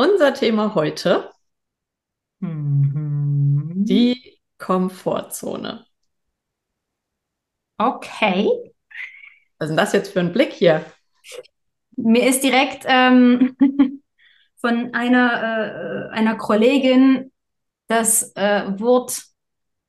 Unser 0.00 0.32
Thema 0.32 0.74
heute, 0.74 1.30
Mhm. 2.38 3.84
die 3.84 4.40
Komfortzone. 4.56 5.84
Okay. 7.76 8.48
Was 9.58 9.66
ist 9.66 9.68
denn 9.68 9.76
das 9.76 9.92
jetzt 9.92 10.14
für 10.14 10.20
ein 10.20 10.32
Blick 10.32 10.54
hier? 10.54 10.86
Mir 11.96 12.26
ist 12.26 12.42
direkt 12.42 12.86
ähm, 12.88 13.54
von 14.62 14.94
einer, 14.94 16.08
äh, 16.08 16.14
einer 16.14 16.36
Kollegin 16.36 17.30
das 17.86 18.34
äh, 18.36 18.72
Wort, 18.80 19.22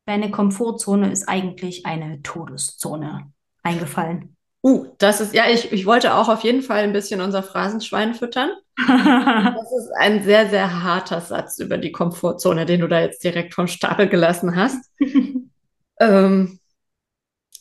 deine 0.04 0.30
Komfortzone 0.30 1.10
ist 1.10 1.30
eigentlich 1.30 1.86
eine 1.86 2.22
Todeszone 2.22 3.32
eingefallen. 3.64 4.36
Uh, 4.64 4.88
das 5.00 5.22
ist, 5.22 5.34
ja, 5.34 5.50
ich, 5.50 5.72
ich 5.72 5.88
wollte 5.88 6.14
auch 6.14 6.30
auf 6.30 6.44
jeden 6.44 6.62
Fall 6.62 6.84
ein 6.84 6.94
bisschen 6.94 7.20
unser 7.20 7.44
Phrasenschwein 7.44 8.14
füttern. 8.14 8.52
Das 8.78 9.72
ist 9.74 9.92
ein 10.00 10.24
sehr, 10.24 10.50
sehr 10.50 10.84
harter 10.84 11.22
Satz 11.22 11.60
über 11.60 11.78
die 11.78 11.92
Komfortzone, 11.92 12.66
den 12.66 12.82
du 12.82 12.88
da 12.88 13.02
jetzt 13.02 13.24
direkt 13.24 13.54
vom 13.54 13.68
Stapel 13.68 14.08
gelassen 14.08 14.56
hast. 14.56 14.90
Ähm, 16.00 16.60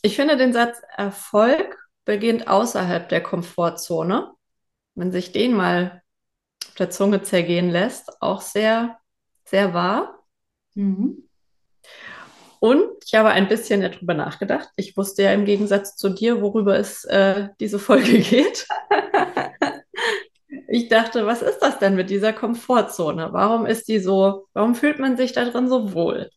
ich 0.01 0.15
finde 0.15 0.35
den 0.35 0.51
Satz 0.51 0.81
Erfolg 0.97 1.77
beginnt 2.05 2.47
außerhalb 2.47 3.07
der 3.07 3.21
Komfortzone. 3.21 4.31
Wenn 4.95 5.11
sich 5.11 5.31
den 5.31 5.53
mal 5.53 6.01
auf 6.67 6.73
der 6.73 6.89
Zunge 6.89 7.21
zergehen 7.21 7.69
lässt, 7.69 8.19
auch 8.19 8.41
sehr, 8.41 8.97
sehr 9.45 9.75
wahr. 9.75 10.23
Mhm. 10.73 11.29
Und 12.61 12.91
ich 13.03 13.15
habe 13.15 13.29
ein 13.29 13.47
bisschen 13.47 13.81
darüber 13.81 14.13
nachgedacht. 14.13 14.69
Ich 14.75 14.95
wusste 14.95 15.23
ja 15.23 15.33
im 15.33 15.45
Gegensatz 15.45 15.95
zu 15.95 16.09
dir, 16.09 16.43
worüber 16.43 16.77
es 16.77 17.05
äh, 17.05 17.49
diese 17.59 17.79
Folge 17.79 18.19
geht. 18.19 18.67
Ich 20.67 20.87
dachte, 20.87 21.25
was 21.25 21.41
ist 21.41 21.57
das 21.57 21.79
denn 21.79 21.95
mit 21.95 22.11
dieser 22.11 22.33
Komfortzone? 22.33 23.33
Warum 23.33 23.65
ist 23.65 23.87
die 23.87 23.97
so, 23.97 24.47
warum 24.53 24.75
fühlt 24.75 24.99
man 24.99 25.17
sich 25.17 25.33
da 25.33 25.45
drin 25.45 25.69
so 25.69 25.93
wohl? 25.93 26.29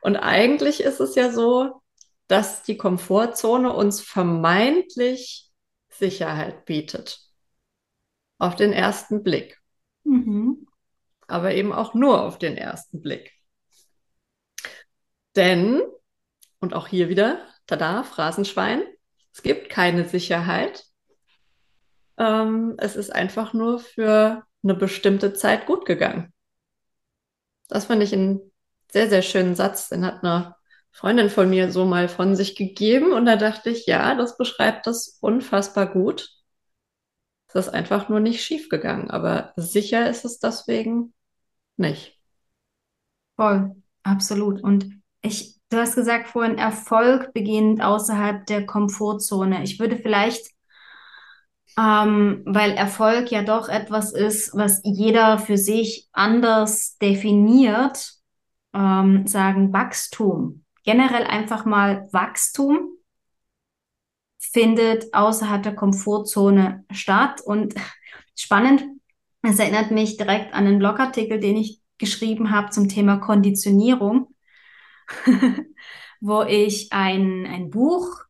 Und 0.00 0.16
eigentlich 0.16 0.82
ist 0.82 0.98
es 0.98 1.14
ja 1.14 1.30
so, 1.30 1.80
dass 2.26 2.64
die 2.64 2.76
Komfortzone 2.76 3.72
uns 3.72 4.00
vermeintlich 4.00 5.52
Sicherheit 5.88 6.64
bietet. 6.64 7.20
Auf 8.38 8.56
den 8.56 8.72
ersten 8.72 9.22
Blick. 9.22 9.60
Mhm. 10.02 10.66
Aber 11.28 11.54
eben 11.54 11.72
auch 11.72 11.94
nur 11.94 12.24
auf 12.24 12.38
den 12.38 12.56
ersten 12.56 13.00
Blick. 13.00 13.34
Denn, 15.36 15.82
und 16.60 16.74
auch 16.74 16.86
hier 16.88 17.08
wieder, 17.08 17.38
tada, 17.66 18.02
Phrasenschwein, 18.02 18.82
es 19.32 19.42
gibt 19.42 19.68
keine 19.68 20.08
Sicherheit. 20.08 20.84
Ähm, 22.18 22.74
es 22.78 22.96
ist 22.96 23.10
einfach 23.10 23.52
nur 23.52 23.80
für 23.80 24.44
eine 24.62 24.74
bestimmte 24.74 25.34
Zeit 25.34 25.66
gut 25.66 25.86
gegangen. 25.86 26.32
Das 27.68 27.86
fand 27.86 28.02
ich 28.02 28.12
einen 28.12 28.52
sehr, 28.92 29.08
sehr 29.08 29.22
schönen 29.22 29.56
Satz. 29.56 29.88
Den 29.88 30.04
hat 30.04 30.22
eine 30.22 30.54
Freundin 30.92 31.28
von 31.28 31.50
mir 31.50 31.72
so 31.72 31.84
mal 31.84 32.08
von 32.08 32.36
sich 32.36 32.54
gegeben 32.54 33.12
und 33.12 33.26
da 33.26 33.36
dachte 33.36 33.70
ich, 33.70 33.86
ja, 33.86 34.14
das 34.14 34.36
beschreibt 34.36 34.86
das 34.86 35.18
unfassbar 35.20 35.92
gut. 35.92 36.30
Es 37.48 37.66
ist 37.66 37.74
einfach 37.74 38.08
nur 38.08 38.20
nicht 38.20 38.44
schief 38.44 38.68
gegangen, 38.68 39.10
aber 39.10 39.52
sicher 39.56 40.08
ist 40.08 40.24
es 40.24 40.38
deswegen 40.38 41.12
nicht. 41.76 42.20
Voll, 43.36 43.74
absolut. 44.04 44.62
Und 44.62 45.02
ich, 45.24 45.56
du 45.70 45.78
hast 45.78 45.94
gesagt 45.94 46.28
vorhin, 46.28 46.58
Erfolg 46.58 47.32
beginnt 47.32 47.82
außerhalb 47.82 48.46
der 48.46 48.66
Komfortzone. 48.66 49.62
Ich 49.64 49.80
würde 49.80 49.96
vielleicht, 49.96 50.50
ähm, 51.78 52.42
weil 52.44 52.72
Erfolg 52.72 53.30
ja 53.30 53.42
doch 53.42 53.68
etwas 53.68 54.12
ist, 54.12 54.54
was 54.54 54.80
jeder 54.84 55.38
für 55.38 55.56
sich 55.56 56.08
anders 56.12 56.98
definiert, 56.98 58.12
ähm, 58.74 59.26
sagen 59.26 59.72
Wachstum. 59.72 60.64
Generell 60.84 61.24
einfach 61.24 61.64
mal 61.64 62.08
Wachstum 62.12 62.90
findet 64.38 65.12
außerhalb 65.14 65.62
der 65.62 65.74
Komfortzone 65.74 66.84
statt. 66.92 67.40
Und 67.40 67.74
spannend, 68.36 68.84
es 69.42 69.58
erinnert 69.58 69.90
mich 69.90 70.16
direkt 70.18 70.52
an 70.52 70.66
einen 70.66 70.78
Blogartikel, 70.78 71.40
den 71.40 71.56
ich 71.56 71.80
geschrieben 71.98 72.50
habe 72.50 72.70
zum 72.70 72.88
Thema 72.88 73.16
Konditionierung. 73.16 74.33
wo 76.20 76.42
ich 76.42 76.92
ein, 76.92 77.46
ein 77.46 77.70
Buch, 77.70 78.24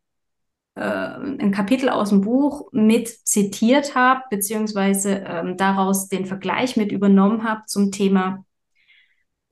äh, 0.74 0.80
ein 0.80 1.52
Kapitel 1.52 1.88
aus 1.88 2.10
dem 2.10 2.22
Buch 2.22 2.68
mit 2.72 3.08
zitiert 3.08 3.94
habe, 3.94 4.22
beziehungsweise 4.30 5.24
ähm, 5.26 5.56
daraus 5.56 6.08
den 6.08 6.26
Vergleich 6.26 6.76
mit 6.76 6.92
übernommen 6.92 7.44
habe 7.44 7.62
zum 7.66 7.92
Thema 7.92 8.44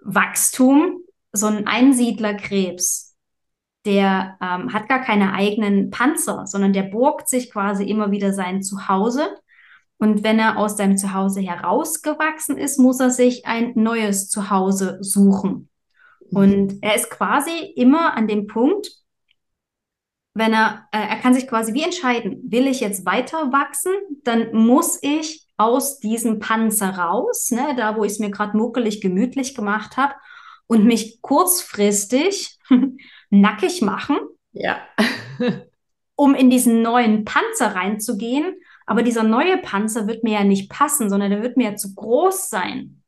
Wachstum. 0.00 0.98
So 1.32 1.46
ein 1.46 1.66
Einsiedlerkrebs, 1.66 3.16
der 3.86 4.36
ähm, 4.40 4.72
hat 4.72 4.88
gar 4.88 5.00
keine 5.00 5.32
eigenen 5.32 5.90
Panzer, 5.90 6.46
sondern 6.46 6.72
der 6.72 6.82
borgt 6.82 7.28
sich 7.28 7.50
quasi 7.50 7.84
immer 7.84 8.10
wieder 8.10 8.32
sein 8.32 8.62
Zuhause. 8.62 9.28
Und 9.98 10.24
wenn 10.24 10.40
er 10.40 10.58
aus 10.58 10.76
seinem 10.76 10.98
Zuhause 10.98 11.40
herausgewachsen 11.40 12.58
ist, 12.58 12.78
muss 12.78 12.98
er 12.98 13.10
sich 13.10 13.46
ein 13.46 13.72
neues 13.76 14.28
Zuhause 14.28 14.98
suchen. 15.00 15.68
Und 16.32 16.82
er 16.82 16.94
ist 16.94 17.10
quasi 17.10 17.72
immer 17.76 18.14
an 18.14 18.26
dem 18.26 18.46
Punkt, 18.46 18.88
wenn 20.34 20.54
er, 20.54 20.88
äh, 20.92 20.98
er 20.98 21.16
kann 21.16 21.34
sich 21.34 21.46
quasi 21.46 21.74
wie 21.74 21.82
entscheiden, 21.82 22.40
will 22.50 22.66
ich 22.66 22.80
jetzt 22.80 23.04
weiter 23.04 23.52
wachsen, 23.52 23.92
dann 24.24 24.52
muss 24.54 24.98
ich 25.02 25.46
aus 25.58 26.00
diesem 26.00 26.38
Panzer 26.38 26.96
raus, 26.96 27.50
ne, 27.50 27.74
da 27.76 27.96
wo 27.96 28.04
ich 28.04 28.12
es 28.12 28.18
mir 28.18 28.30
gerade 28.30 28.56
muckelig 28.56 29.00
gemütlich 29.00 29.54
gemacht 29.54 29.96
habe 29.96 30.14
und 30.66 30.84
mich 30.84 31.20
kurzfristig 31.20 32.58
nackig 33.30 33.82
machen, 33.82 34.16
Ja. 34.52 34.78
um 36.16 36.34
in 36.34 36.50
diesen 36.50 36.82
neuen 36.82 37.24
Panzer 37.24 37.74
reinzugehen. 37.74 38.54
Aber 38.86 39.02
dieser 39.02 39.22
neue 39.22 39.58
Panzer 39.58 40.06
wird 40.06 40.24
mir 40.24 40.34
ja 40.34 40.44
nicht 40.44 40.70
passen, 40.70 41.08
sondern 41.08 41.30
der 41.30 41.42
wird 41.42 41.56
mir 41.56 41.70
ja 41.70 41.76
zu 41.76 41.94
groß 41.94 42.48
sein. 42.48 43.01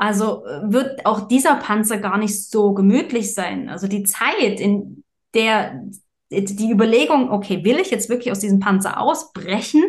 Also 0.00 0.46
äh, 0.46 0.72
wird 0.72 1.04
auch 1.04 1.28
dieser 1.28 1.56
Panzer 1.56 1.98
gar 1.98 2.16
nicht 2.16 2.48
so 2.48 2.72
gemütlich 2.72 3.34
sein. 3.34 3.68
Also 3.68 3.86
die 3.86 4.02
Zeit, 4.02 4.58
in 4.58 5.04
der 5.34 5.84
die 6.30 6.70
Überlegung, 6.70 7.30
okay, 7.30 7.64
will 7.64 7.78
ich 7.78 7.90
jetzt 7.90 8.08
wirklich 8.08 8.32
aus 8.32 8.38
diesem 8.38 8.60
Panzer 8.60 8.98
ausbrechen, 8.98 9.82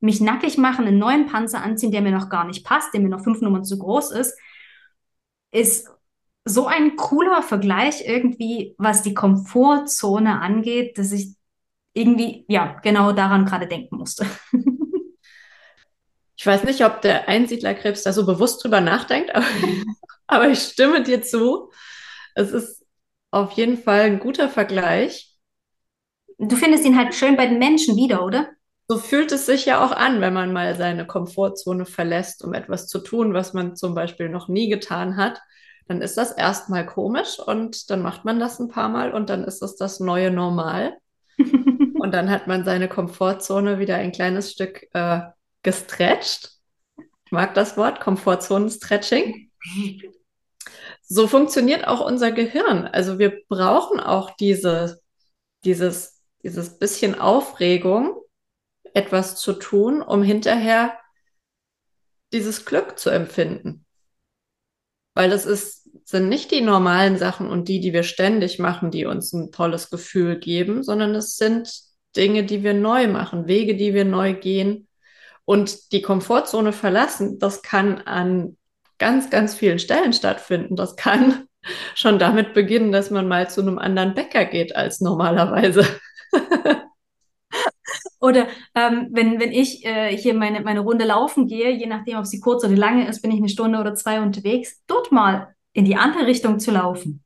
mich 0.00 0.20
nackig 0.20 0.58
machen, 0.58 0.86
einen 0.86 0.98
neuen 0.98 1.26
Panzer 1.26 1.62
anziehen, 1.62 1.92
der 1.92 2.00
mir 2.00 2.10
noch 2.10 2.30
gar 2.30 2.46
nicht 2.46 2.64
passt, 2.64 2.92
der 2.94 3.00
mir 3.00 3.10
noch 3.10 3.22
fünf 3.22 3.42
Nummern 3.42 3.64
zu 3.64 3.78
groß 3.78 4.10
ist, 4.12 4.36
ist 5.52 5.88
so 6.44 6.66
ein 6.66 6.96
cooler 6.96 7.42
Vergleich 7.42 8.02
irgendwie, 8.06 8.74
was 8.76 9.02
die 9.02 9.14
Komfortzone 9.14 10.40
angeht, 10.40 10.98
dass 10.98 11.12
ich 11.12 11.36
irgendwie, 11.92 12.44
ja, 12.48 12.80
genau 12.82 13.12
daran 13.12 13.44
gerade 13.44 13.68
denken 13.68 13.98
musste. 13.98 14.26
Ich 16.44 16.46
weiß 16.46 16.64
nicht, 16.64 16.84
ob 16.84 17.00
der 17.00 17.26
Einsiedlerkrebs 17.26 18.02
da 18.02 18.12
so 18.12 18.26
bewusst 18.26 18.62
drüber 18.62 18.82
nachdenkt, 18.82 19.34
aber, 19.34 19.46
aber 20.26 20.48
ich 20.50 20.58
stimme 20.58 21.02
dir 21.02 21.22
zu. 21.22 21.70
Es 22.34 22.52
ist 22.52 22.84
auf 23.30 23.52
jeden 23.52 23.78
Fall 23.78 24.02
ein 24.02 24.18
guter 24.18 24.50
Vergleich. 24.50 25.38
Du 26.36 26.54
findest 26.54 26.84
ihn 26.84 26.98
halt 26.98 27.14
schön 27.14 27.38
bei 27.38 27.46
den 27.46 27.58
Menschen 27.58 27.96
wieder, 27.96 28.22
oder? 28.22 28.50
So 28.88 28.98
fühlt 28.98 29.32
es 29.32 29.46
sich 29.46 29.64
ja 29.64 29.82
auch 29.82 29.92
an, 29.92 30.20
wenn 30.20 30.34
man 30.34 30.52
mal 30.52 30.76
seine 30.76 31.06
Komfortzone 31.06 31.86
verlässt, 31.86 32.44
um 32.44 32.52
etwas 32.52 32.88
zu 32.88 32.98
tun, 32.98 33.32
was 33.32 33.54
man 33.54 33.74
zum 33.74 33.94
Beispiel 33.94 34.28
noch 34.28 34.48
nie 34.48 34.68
getan 34.68 35.16
hat. 35.16 35.40
Dann 35.88 36.02
ist 36.02 36.18
das 36.18 36.30
erstmal 36.30 36.84
komisch 36.84 37.38
und 37.38 37.88
dann 37.88 38.02
macht 38.02 38.26
man 38.26 38.38
das 38.38 38.60
ein 38.60 38.68
paar 38.68 38.90
Mal 38.90 39.14
und 39.14 39.30
dann 39.30 39.44
ist 39.44 39.62
es 39.62 39.76
das 39.76 39.98
neue 39.98 40.30
Normal. 40.30 40.98
Und 41.38 42.12
dann 42.12 42.28
hat 42.28 42.46
man 42.46 42.64
seine 42.66 42.86
Komfortzone 42.86 43.78
wieder 43.78 43.96
ein 43.96 44.12
kleines 44.12 44.52
Stück 44.52 44.86
äh, 44.92 45.20
gestretcht. 45.64 46.52
Ich 46.96 47.32
mag 47.32 47.54
das 47.54 47.76
Wort, 47.76 48.00
Komfortzonen-Stretching. 48.00 49.50
So 51.02 51.26
funktioniert 51.26 51.86
auch 51.86 52.00
unser 52.00 52.32
Gehirn. 52.32 52.86
Also 52.86 53.18
wir 53.18 53.42
brauchen 53.48 53.98
auch 53.98 54.36
diese, 54.36 55.00
dieses, 55.64 56.22
dieses 56.42 56.78
bisschen 56.78 57.18
Aufregung, 57.18 58.20
etwas 58.94 59.36
zu 59.36 59.54
tun, 59.54 60.00
um 60.00 60.22
hinterher 60.22 60.96
dieses 62.32 62.64
Glück 62.64 62.98
zu 62.98 63.10
empfinden. 63.10 63.84
Weil 65.14 65.30
das 65.30 65.46
ist, 65.46 65.88
sind 66.04 66.28
nicht 66.28 66.50
die 66.50 66.60
normalen 66.60 67.16
Sachen 67.18 67.48
und 67.48 67.68
die, 67.68 67.80
die 67.80 67.92
wir 67.92 68.02
ständig 68.02 68.58
machen, 68.58 68.90
die 68.90 69.04
uns 69.04 69.32
ein 69.32 69.52
tolles 69.52 69.90
Gefühl 69.90 70.38
geben, 70.38 70.82
sondern 70.82 71.14
es 71.14 71.36
sind 71.36 71.72
Dinge, 72.16 72.44
die 72.44 72.62
wir 72.62 72.74
neu 72.74 73.08
machen, 73.08 73.46
Wege, 73.46 73.76
die 73.76 73.94
wir 73.94 74.04
neu 74.04 74.34
gehen. 74.34 74.88
Und 75.44 75.92
die 75.92 76.02
Komfortzone 76.02 76.72
verlassen, 76.72 77.38
das 77.38 77.62
kann 77.62 77.98
an 77.98 78.56
ganz, 78.98 79.30
ganz 79.30 79.54
vielen 79.54 79.78
Stellen 79.78 80.12
stattfinden. 80.12 80.76
Das 80.76 80.96
kann 80.96 81.46
schon 81.94 82.18
damit 82.18 82.54
beginnen, 82.54 82.92
dass 82.92 83.10
man 83.10 83.28
mal 83.28 83.48
zu 83.50 83.60
einem 83.60 83.78
anderen 83.78 84.14
Bäcker 84.14 84.44
geht 84.44 84.74
als 84.74 85.00
normalerweise. 85.00 85.86
Oder 88.20 88.48
ähm, 88.74 89.08
wenn, 89.12 89.38
wenn 89.38 89.52
ich 89.52 89.84
äh, 89.84 90.16
hier 90.16 90.32
meine, 90.32 90.62
meine 90.62 90.80
Runde 90.80 91.04
laufen 91.04 91.46
gehe, 91.46 91.70
je 91.72 91.84
nachdem, 91.84 92.16
ob 92.16 92.24
sie 92.24 92.40
kurz 92.40 92.64
oder 92.64 92.74
lange 92.74 93.06
ist, 93.06 93.20
bin 93.20 93.30
ich 93.30 93.36
eine 93.36 93.50
Stunde 93.50 93.78
oder 93.78 93.94
zwei 93.94 94.22
unterwegs, 94.22 94.82
dort 94.86 95.12
mal 95.12 95.54
in 95.74 95.84
die 95.84 95.96
andere 95.96 96.26
Richtung 96.26 96.58
zu 96.58 96.70
laufen. 96.70 97.22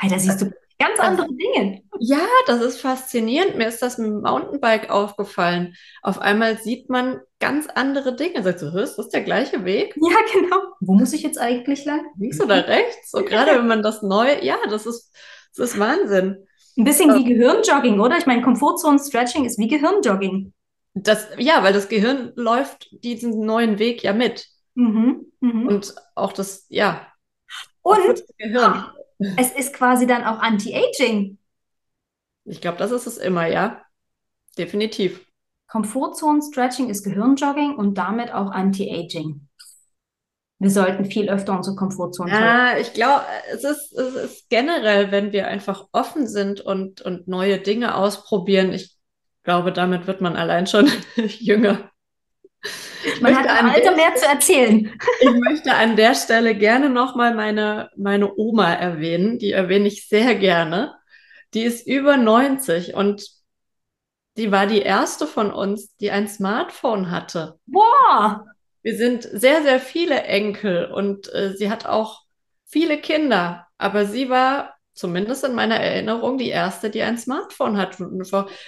Hey, 0.00 0.10
da 0.10 0.18
siehst 0.18 0.42
du 0.42 0.52
ganz 0.80 0.98
andere 0.98 1.28
Dinge. 1.28 1.82
Ja, 2.00 2.26
das 2.46 2.62
ist 2.62 2.80
faszinierend. 2.80 3.56
Mir 3.56 3.68
ist 3.68 3.82
das 3.82 3.98
mit 3.98 4.08
dem 4.08 4.22
Mountainbike 4.22 4.90
aufgefallen. 4.90 5.76
Auf 6.02 6.18
einmal 6.18 6.58
sieht 6.58 6.88
man 6.88 7.20
ganz 7.38 7.68
andere 7.68 8.16
Dinge. 8.16 8.42
Sagst 8.42 8.62
du, 8.62 8.78
ist 8.78 8.96
das 8.96 9.10
der 9.10 9.20
gleiche 9.20 9.64
Weg? 9.64 9.94
Ja, 9.96 10.16
genau. 10.32 10.56
Wo 10.80 10.94
muss 10.94 11.12
ich 11.12 11.22
jetzt 11.22 11.38
eigentlich 11.38 11.84
lang? 11.84 12.00
Links 12.18 12.40
oder 12.40 12.66
rechts? 12.66 13.10
So 13.10 13.22
gerade 13.22 13.52
wenn 13.52 13.68
man 13.68 13.82
das 13.82 14.02
neu, 14.02 14.40
ja, 14.42 14.56
das 14.68 14.86
ist, 14.86 15.14
das 15.54 15.72
ist 15.72 15.78
Wahnsinn. 15.78 16.46
Ein 16.76 16.84
bisschen 16.84 17.14
wie 17.14 17.24
Gehirnjogging, 17.24 18.00
oder? 18.00 18.16
Ich 18.16 18.26
meine, 18.26 18.42
Komfortzone-Stretching 18.42 19.44
ist 19.44 19.58
wie 19.58 19.68
Gehirnjogging. 19.68 20.54
Das, 20.94 21.28
ja, 21.36 21.62
weil 21.62 21.74
das 21.74 21.88
Gehirn 21.88 22.32
läuft 22.36 22.88
diesen 23.04 23.44
neuen 23.44 23.78
Weg 23.78 24.02
ja 24.02 24.12
mit. 24.14 24.46
Mhm, 24.74 25.26
mhm. 25.40 25.66
Und 25.68 25.94
auch 26.14 26.32
das, 26.32 26.66
ja. 26.68 27.06
Und 27.82 27.98
das 28.08 28.24
Gehirn. 28.38 28.84
Es 29.36 29.52
ist 29.52 29.74
quasi 29.74 30.06
dann 30.06 30.24
auch 30.24 30.38
Anti-Aging. 30.38 31.38
Ich 32.44 32.60
glaube, 32.60 32.78
das 32.78 32.90
ist 32.90 33.06
es 33.06 33.18
immer, 33.18 33.46
ja. 33.46 33.82
Definitiv. 34.56 35.26
Komfortzone-Stretching 35.68 36.88
ist 36.88 37.04
Gehirnjogging 37.04 37.76
und 37.76 37.96
damit 37.96 38.32
auch 38.32 38.50
Anti-Aging. 38.50 39.46
Wir 40.58 40.70
sollten 40.70 41.06
viel 41.06 41.30
öfter 41.30 41.56
unsere 41.56 41.74
Komfortzone 41.74 42.30
Ja, 42.30 42.76
ich 42.76 42.92
glaube, 42.92 43.24
es 43.50 43.64
ist, 43.64 43.92
es 43.92 44.14
ist 44.14 44.50
generell, 44.50 45.10
wenn 45.10 45.32
wir 45.32 45.46
einfach 45.46 45.86
offen 45.92 46.26
sind 46.26 46.60
und, 46.60 47.00
und 47.00 47.28
neue 47.28 47.58
Dinge 47.58 47.94
ausprobieren, 47.94 48.72
ich 48.72 48.94
glaube, 49.42 49.72
damit 49.72 50.06
wird 50.06 50.20
man 50.20 50.36
allein 50.36 50.66
schon 50.66 50.90
jünger. 51.16 51.89
Ich 53.04 53.20
man 53.20 53.36
hat 53.36 53.44
im 53.60 53.70
Alter 53.70 53.96
mehr 53.96 54.14
zu 54.14 54.26
erzählen. 54.26 54.92
Ich 55.20 55.30
möchte 55.30 55.74
an 55.74 55.96
der 55.96 56.14
Stelle 56.14 56.54
gerne 56.54 56.90
nochmal 56.90 57.34
meine, 57.34 57.90
meine 57.96 58.36
Oma 58.36 58.72
erwähnen. 58.72 59.38
Die 59.38 59.52
erwähne 59.52 59.88
ich 59.88 60.08
sehr 60.08 60.34
gerne. 60.34 60.94
Die 61.54 61.62
ist 61.62 61.86
über 61.86 62.16
90 62.16 62.94
und 62.94 63.26
die 64.36 64.52
war 64.52 64.66
die 64.66 64.82
erste 64.82 65.26
von 65.26 65.52
uns, 65.52 65.96
die 65.96 66.10
ein 66.10 66.28
Smartphone 66.28 67.10
hatte. 67.10 67.58
Boah! 67.66 68.46
Wir 68.82 68.96
sind 68.96 69.24
sehr, 69.24 69.62
sehr 69.62 69.80
viele 69.80 70.22
Enkel 70.22 70.86
und 70.86 71.32
äh, 71.34 71.54
sie 71.54 71.70
hat 71.70 71.86
auch 71.86 72.22
viele 72.64 72.98
Kinder, 72.98 73.66
aber 73.76 74.06
sie 74.06 74.30
war 74.30 74.74
zumindest 74.92 75.44
in 75.44 75.54
meiner 75.54 75.76
Erinnerung 75.76 76.38
die 76.38 76.48
erste, 76.48 76.90
die 76.90 77.02
ein 77.02 77.18
Smartphone 77.18 77.76
hat. 77.76 77.98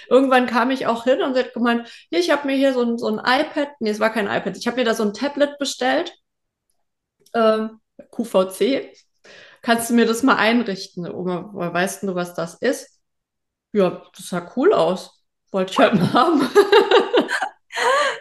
irgendwann 0.09 0.47
kam 0.47 0.71
ich 0.71 0.87
auch 0.87 1.03
hin 1.03 1.21
und 1.21 1.33
sie 1.33 1.41
hat 1.41 1.53
gemeint, 1.53 1.87
hier, 2.09 2.19
ich 2.19 2.31
habe 2.31 2.47
mir 2.47 2.55
hier 2.55 2.73
so 2.73 2.81
ein, 2.81 2.97
so 2.97 3.07
ein 3.07 3.19
iPad, 3.19 3.69
nee, 3.79 3.89
es 3.89 3.99
war 3.99 4.11
kein 4.11 4.27
iPad, 4.27 4.57
ich 4.57 4.67
habe 4.67 4.77
mir 4.77 4.85
da 4.85 4.93
so 4.93 5.03
ein 5.03 5.13
Tablet 5.13 5.57
bestellt, 5.59 6.13
ähm, 7.33 7.79
QVC. 8.11 8.93
Kannst 9.61 9.89
du 9.89 9.93
mir 9.93 10.05
das 10.05 10.23
mal 10.23 10.35
einrichten? 10.35 11.09
Oma, 11.09 11.49
weißt 11.53 12.03
du, 12.03 12.15
was 12.15 12.33
das 12.33 12.55
ist? 12.55 12.99
Ja, 13.71 14.03
das 14.15 14.29
sah 14.29 14.51
cool 14.55 14.73
aus. 14.73 15.23
Wollte 15.51 15.71
ich 15.71 15.79
halt 15.79 15.93
mal 15.95 16.13
haben. 16.13 16.41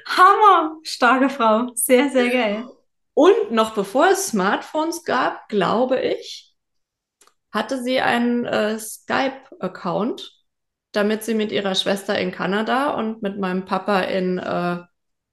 Hammer, 0.06 0.78
starke 0.82 1.28
Frau, 1.31 1.72
sehr, 1.75 2.10
sehr 2.10 2.28
geil. 2.28 2.64
Und 3.14 3.50
noch 3.50 3.75
bevor 3.75 4.08
es 4.08 4.28
Smartphones 4.28 5.05
gab, 5.05 5.48
glaube 5.48 6.00
ich, 6.00 6.51
hatte 7.52 7.82
sie 7.82 8.00
einen 8.00 8.44
äh, 8.46 8.78
Skype-Account, 8.78 10.32
damit 10.93 11.22
sie 11.22 11.34
mit 11.34 11.52
ihrer 11.52 11.75
Schwester 11.75 12.19
in 12.19 12.32
Kanada 12.32 12.90
und 12.93 13.22
mit 13.22 13.38
meinem 13.38 13.64
Papa 13.64 14.00
in, 14.00 14.38
äh, 14.38 14.78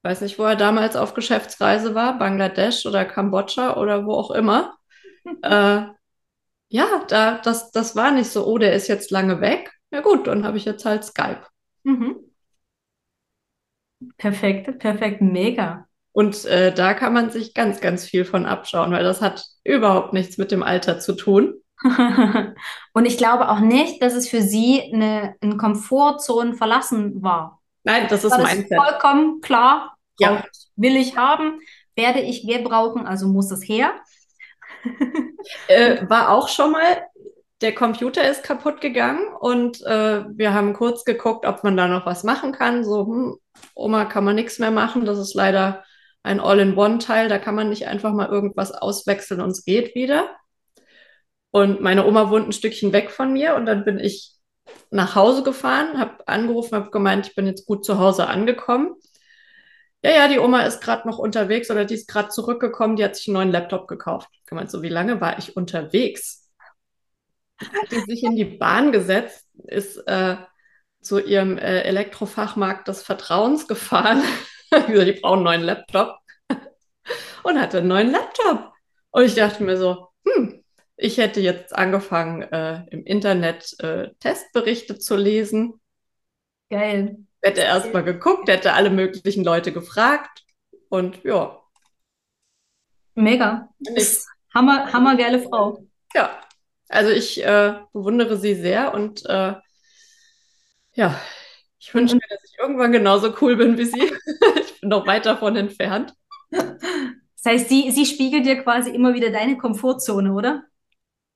weiß 0.03 0.21
nicht, 0.21 0.37
wo 0.37 0.43
er 0.43 0.55
damals 0.55 0.95
auf 0.95 1.13
Geschäftsreise 1.13 1.95
war, 1.95 2.17
Bangladesch 2.17 2.85
oder 2.85 3.05
Kambodscha 3.05 3.77
oder 3.77 4.05
wo 4.05 4.13
auch 4.13 4.31
immer. 4.31 4.77
äh, 5.43 5.83
ja, 6.71 7.05
da, 7.07 7.39
das, 7.39 7.71
das 7.71 7.95
war 7.95 8.11
nicht 8.11 8.29
so, 8.29 8.45
oh, 8.45 8.57
der 8.57 8.73
ist 8.73 8.87
jetzt 8.87 9.11
lange 9.11 9.41
weg. 9.41 9.71
Ja 9.91 10.01
gut, 10.01 10.27
dann 10.27 10.45
habe 10.45 10.57
ich 10.57 10.65
jetzt 10.65 10.85
halt 10.85 11.03
Skype. 11.03 11.41
Mhm. 11.83 12.17
Perfekt, 14.17 14.79
perfekt, 14.79 15.21
mega. 15.21 15.87
Und 16.11 16.45
äh, 16.45 16.73
da 16.73 16.93
kann 16.93 17.13
man 17.13 17.31
sich 17.31 17.53
ganz, 17.53 17.81
ganz 17.81 18.05
viel 18.05 18.25
von 18.25 18.45
abschauen, 18.45 18.91
weil 18.91 19.03
das 19.03 19.21
hat 19.21 19.45
überhaupt 19.63 20.13
nichts 20.13 20.37
mit 20.37 20.51
dem 20.51 20.63
Alter 20.63 20.99
zu 20.99 21.13
tun. 21.13 21.55
Und 22.93 23.05
ich 23.05 23.17
glaube 23.17 23.49
auch 23.49 23.59
nicht, 23.59 24.01
dass 24.01 24.13
es 24.13 24.27
für 24.29 24.41
sie 24.41 24.91
eine, 24.93 25.35
eine 25.41 25.57
Komfortzone 25.57 26.53
verlassen 26.53 27.21
war. 27.23 27.61
Nein, 27.83 28.07
das 28.09 28.23
ist 28.23 28.37
mein 28.37 28.67
Vollkommen 28.67 29.41
klar. 29.41 29.95
Ja. 30.19 30.43
Will 30.75 30.97
ich 30.97 31.15
haben, 31.15 31.59
werde 31.95 32.19
ich 32.19 32.45
gebrauchen, 32.45 33.05
also 33.05 33.27
muss 33.27 33.47
das 33.47 33.63
her. 33.63 33.93
äh, 35.67 36.09
war 36.09 36.29
auch 36.29 36.49
schon 36.49 36.71
mal 36.71 37.03
der 37.61 37.75
Computer 37.75 38.29
ist 38.29 38.43
kaputt 38.43 38.79
gegangen 38.79 39.27
und 39.39 39.81
äh, 39.85 40.23
wir 40.29 40.53
haben 40.53 40.73
kurz 40.73 41.03
geguckt, 41.03 41.45
ob 41.45 41.63
man 41.63 41.75
da 41.75 41.87
noch 41.87 42.05
was 42.05 42.23
machen 42.23 42.53
kann. 42.53 42.85
So, 42.85 43.05
hm, 43.05 43.37
Oma 43.75 44.05
kann 44.05 44.23
man 44.23 44.35
nichts 44.35 44.59
mehr 44.59 44.71
machen. 44.71 45.05
Das 45.05 45.17
ist 45.17 45.33
leider 45.33 45.83
ein 46.23 46.39
All-in-One-Teil. 46.39 47.27
Da 47.27 47.37
kann 47.37 47.55
man 47.55 47.69
nicht 47.69 47.87
einfach 47.87 48.13
mal 48.13 48.29
irgendwas 48.29 48.71
auswechseln 48.71 49.41
und 49.41 49.49
es 49.49 49.65
geht 49.65 49.93
wieder. 49.93 50.29
Und 51.51 51.81
meine 51.81 52.05
Oma 52.05 52.29
wohnt 52.29 52.47
ein 52.47 52.53
Stückchen 52.53 52.93
weg 52.93 53.11
von 53.11 53.33
mir 53.33 53.55
und 53.55 53.65
dann 53.65 53.83
bin 53.83 53.99
ich 53.99 54.35
nach 54.91 55.15
Hause 55.15 55.43
gefahren, 55.43 55.97
habe 55.97 56.27
angerufen, 56.27 56.75
habe 56.75 56.91
gemeint, 56.91 57.27
ich 57.27 57.35
bin 57.35 57.47
jetzt 57.47 57.65
gut 57.65 57.85
zu 57.85 57.99
Hause 57.99 58.27
angekommen. 58.27 58.95
Ja, 60.03 60.11
ja, 60.11 60.27
die 60.27 60.39
Oma 60.39 60.61
ist 60.61 60.81
gerade 60.81 61.07
noch 61.07 61.17
unterwegs 61.17 61.69
oder 61.71 61.85
die 61.85 61.95
ist 61.95 62.07
gerade 62.07 62.29
zurückgekommen, 62.29 62.95
die 62.95 63.03
hat 63.03 63.15
sich 63.15 63.27
einen 63.27 63.33
neuen 63.33 63.51
Laptop 63.51 63.87
gekauft. 63.87 64.29
Ich 64.31 64.45
gemeint, 64.45 64.71
so 64.71 64.81
wie 64.81 64.89
lange 64.89 65.19
war 65.19 65.37
ich 65.39 65.57
unterwegs? 65.57 66.39
hat 67.61 67.91
die 67.91 67.99
sich 68.01 68.23
in 68.23 68.35
die 68.35 68.45
Bahn 68.45 68.91
gesetzt, 68.91 69.45
ist 69.67 69.97
äh, 70.07 70.37
zu 71.01 71.19
ihrem 71.19 71.57
äh, 71.57 71.81
Elektrofachmarkt 71.81 72.87
des 72.87 73.03
Vertrauens 73.03 73.67
gefahren. 73.67 74.21
die 74.87 75.11
brauchen 75.13 75.39
einen 75.39 75.43
neuen 75.43 75.63
Laptop. 75.63 76.17
und 77.43 77.59
hatte 77.59 77.79
einen 77.79 77.87
neuen 77.87 78.11
Laptop. 78.11 78.73
Und 79.11 79.23
ich 79.23 79.35
dachte 79.35 79.63
mir 79.63 79.77
so, 79.77 80.07
hm, 80.25 80.58
ich 81.01 81.17
hätte 81.17 81.39
jetzt 81.39 81.73
angefangen, 81.73 82.41
äh, 82.41 82.83
im 82.91 83.05
Internet 83.05 83.79
äh, 83.79 84.09
Testberichte 84.19 84.99
zu 84.99 85.15
lesen. 85.15 85.79
Geil. 86.69 87.19
Hätte 87.41 87.61
erstmal 87.61 88.03
geguckt, 88.03 88.49
hätte 88.49 88.73
alle 88.73 88.89
möglichen 88.89 89.45
Leute 89.45 89.71
gefragt. 89.71 90.43
Und 90.89 91.23
ja. 91.23 91.57
Mega. 93.15 93.69
Hammer, 94.53 94.91
hammergeile 94.91 95.41
Frau. 95.41 95.85
Ja, 96.13 96.37
also 96.89 97.11
ich 97.11 97.43
äh, 97.45 97.75
bewundere 97.93 98.35
sie 98.35 98.55
sehr 98.55 98.93
und 98.93 99.25
äh, 99.25 99.53
ja, 100.95 101.21
ich 101.79 101.93
wünsche 101.93 102.15
mir, 102.15 102.27
dass 102.29 102.43
ich 102.43 102.59
irgendwann 102.59 102.91
genauso 102.91 103.33
cool 103.41 103.55
bin 103.55 103.77
wie 103.77 103.85
sie. 103.85 104.01
ich 104.59 104.81
bin 104.81 104.89
noch 104.89 105.07
weit 105.07 105.25
davon 105.25 105.55
entfernt. 105.55 106.13
Das 106.51 107.45
heißt, 107.45 107.69
sie, 107.69 107.89
sie 107.91 108.05
spiegelt 108.05 108.45
dir 108.45 108.61
quasi 108.61 108.89
immer 108.89 109.13
wieder 109.13 109.29
deine 109.29 109.57
Komfortzone, 109.57 110.33
oder? 110.33 110.63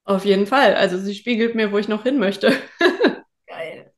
Auf 0.06 0.26
jeden 0.26 0.48
Fall. 0.48 0.76
Also 0.76 0.98
sie 0.98 1.16
spiegelt 1.16 1.56
mir, 1.56 1.72
wo 1.72 1.78
ich 1.78 1.88
noch 1.88 2.04
hin 2.04 2.20
möchte. 2.20 2.54
Geil. 3.48 3.94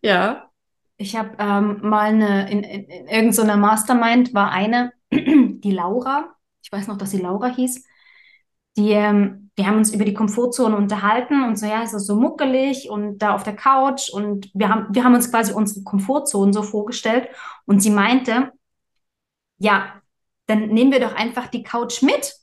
Ja. 0.00 0.50
Ich 0.96 1.16
habe 1.16 1.36
ähm, 1.38 1.80
mal 1.82 2.10
eine, 2.10 2.50
in, 2.50 2.62
in, 2.62 2.84
in 2.84 3.08
irgendeiner 3.08 3.56
Mastermind 3.56 4.34
war 4.34 4.50
eine, 4.50 4.92
die 5.10 5.72
Laura, 5.72 6.34
ich 6.62 6.70
weiß 6.70 6.86
noch, 6.86 6.96
dass 6.98 7.10
sie 7.10 7.18
Laura 7.18 7.48
hieß, 7.48 7.84
die, 8.76 8.90
ähm, 8.90 9.50
wir 9.56 9.66
haben 9.66 9.78
uns 9.78 9.92
über 9.92 10.04
die 10.04 10.14
Komfortzone 10.14 10.76
unterhalten 10.76 11.44
und 11.44 11.58
so, 11.58 11.66
ja, 11.66 11.82
es 11.82 11.92
ist 11.92 12.06
so 12.06 12.16
muckelig 12.16 12.88
und 12.88 13.18
da 13.18 13.34
auf 13.34 13.42
der 13.42 13.56
Couch 13.56 14.10
und 14.10 14.50
wir 14.54 14.68
haben, 14.68 14.94
wir 14.94 15.04
haben 15.04 15.14
uns 15.14 15.30
quasi 15.30 15.52
unsere 15.52 15.82
Komfortzone 15.84 16.52
so 16.52 16.62
vorgestellt 16.62 17.28
und 17.66 17.80
sie 17.80 17.90
meinte, 17.90 18.52
ja, 19.58 20.00
dann 20.46 20.68
nehmen 20.68 20.92
wir 20.92 21.00
doch 21.00 21.14
einfach 21.14 21.48
die 21.48 21.62
Couch 21.62 22.02
mit 22.02 22.34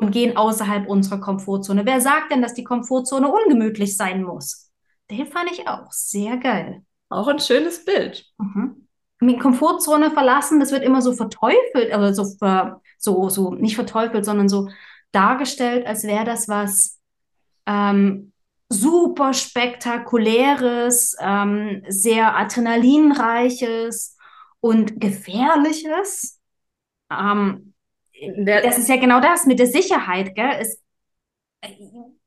und 0.00 0.12
gehen 0.12 0.36
außerhalb 0.36 0.88
unserer 0.88 1.20
Komfortzone. 1.20 1.84
Wer 1.84 2.00
sagt 2.00 2.32
denn, 2.32 2.42
dass 2.42 2.54
die 2.54 2.64
Komfortzone 2.64 3.30
ungemütlich 3.30 3.96
sein 3.96 4.22
muss? 4.22 4.70
Den 5.10 5.26
fand 5.26 5.52
ich 5.52 5.68
auch 5.68 5.92
sehr 5.92 6.38
geil. 6.38 6.82
Auch 7.10 7.28
ein 7.28 7.38
schönes 7.38 7.84
Bild. 7.84 8.24
Mhm. 8.38 8.86
Komfortzone 9.38 10.10
verlassen, 10.10 10.60
das 10.60 10.72
wird 10.72 10.82
immer 10.82 11.02
so 11.02 11.12
verteufelt, 11.12 11.92
also 11.92 12.24
so, 12.24 12.80
so, 12.96 13.28
so 13.28 13.54
nicht 13.54 13.74
verteufelt, 13.74 14.24
sondern 14.24 14.48
so 14.48 14.70
dargestellt, 15.12 15.86
als 15.86 16.04
wäre 16.04 16.24
das 16.24 16.48
was 16.48 16.98
ähm, 17.66 18.32
super 18.70 19.34
spektakuläres, 19.34 21.16
ähm, 21.20 21.82
sehr 21.88 22.36
adrenalinreiches 22.36 24.16
und 24.60 24.98
gefährliches. 25.00 26.40
Ähm, 27.10 27.69
das 28.44 28.78
ist 28.78 28.88
ja 28.88 28.96
genau 28.96 29.20
das 29.20 29.46
mit 29.46 29.58
der 29.58 29.66
Sicherheit, 29.66 30.34
gell? 30.34 30.50
Es, 30.60 30.80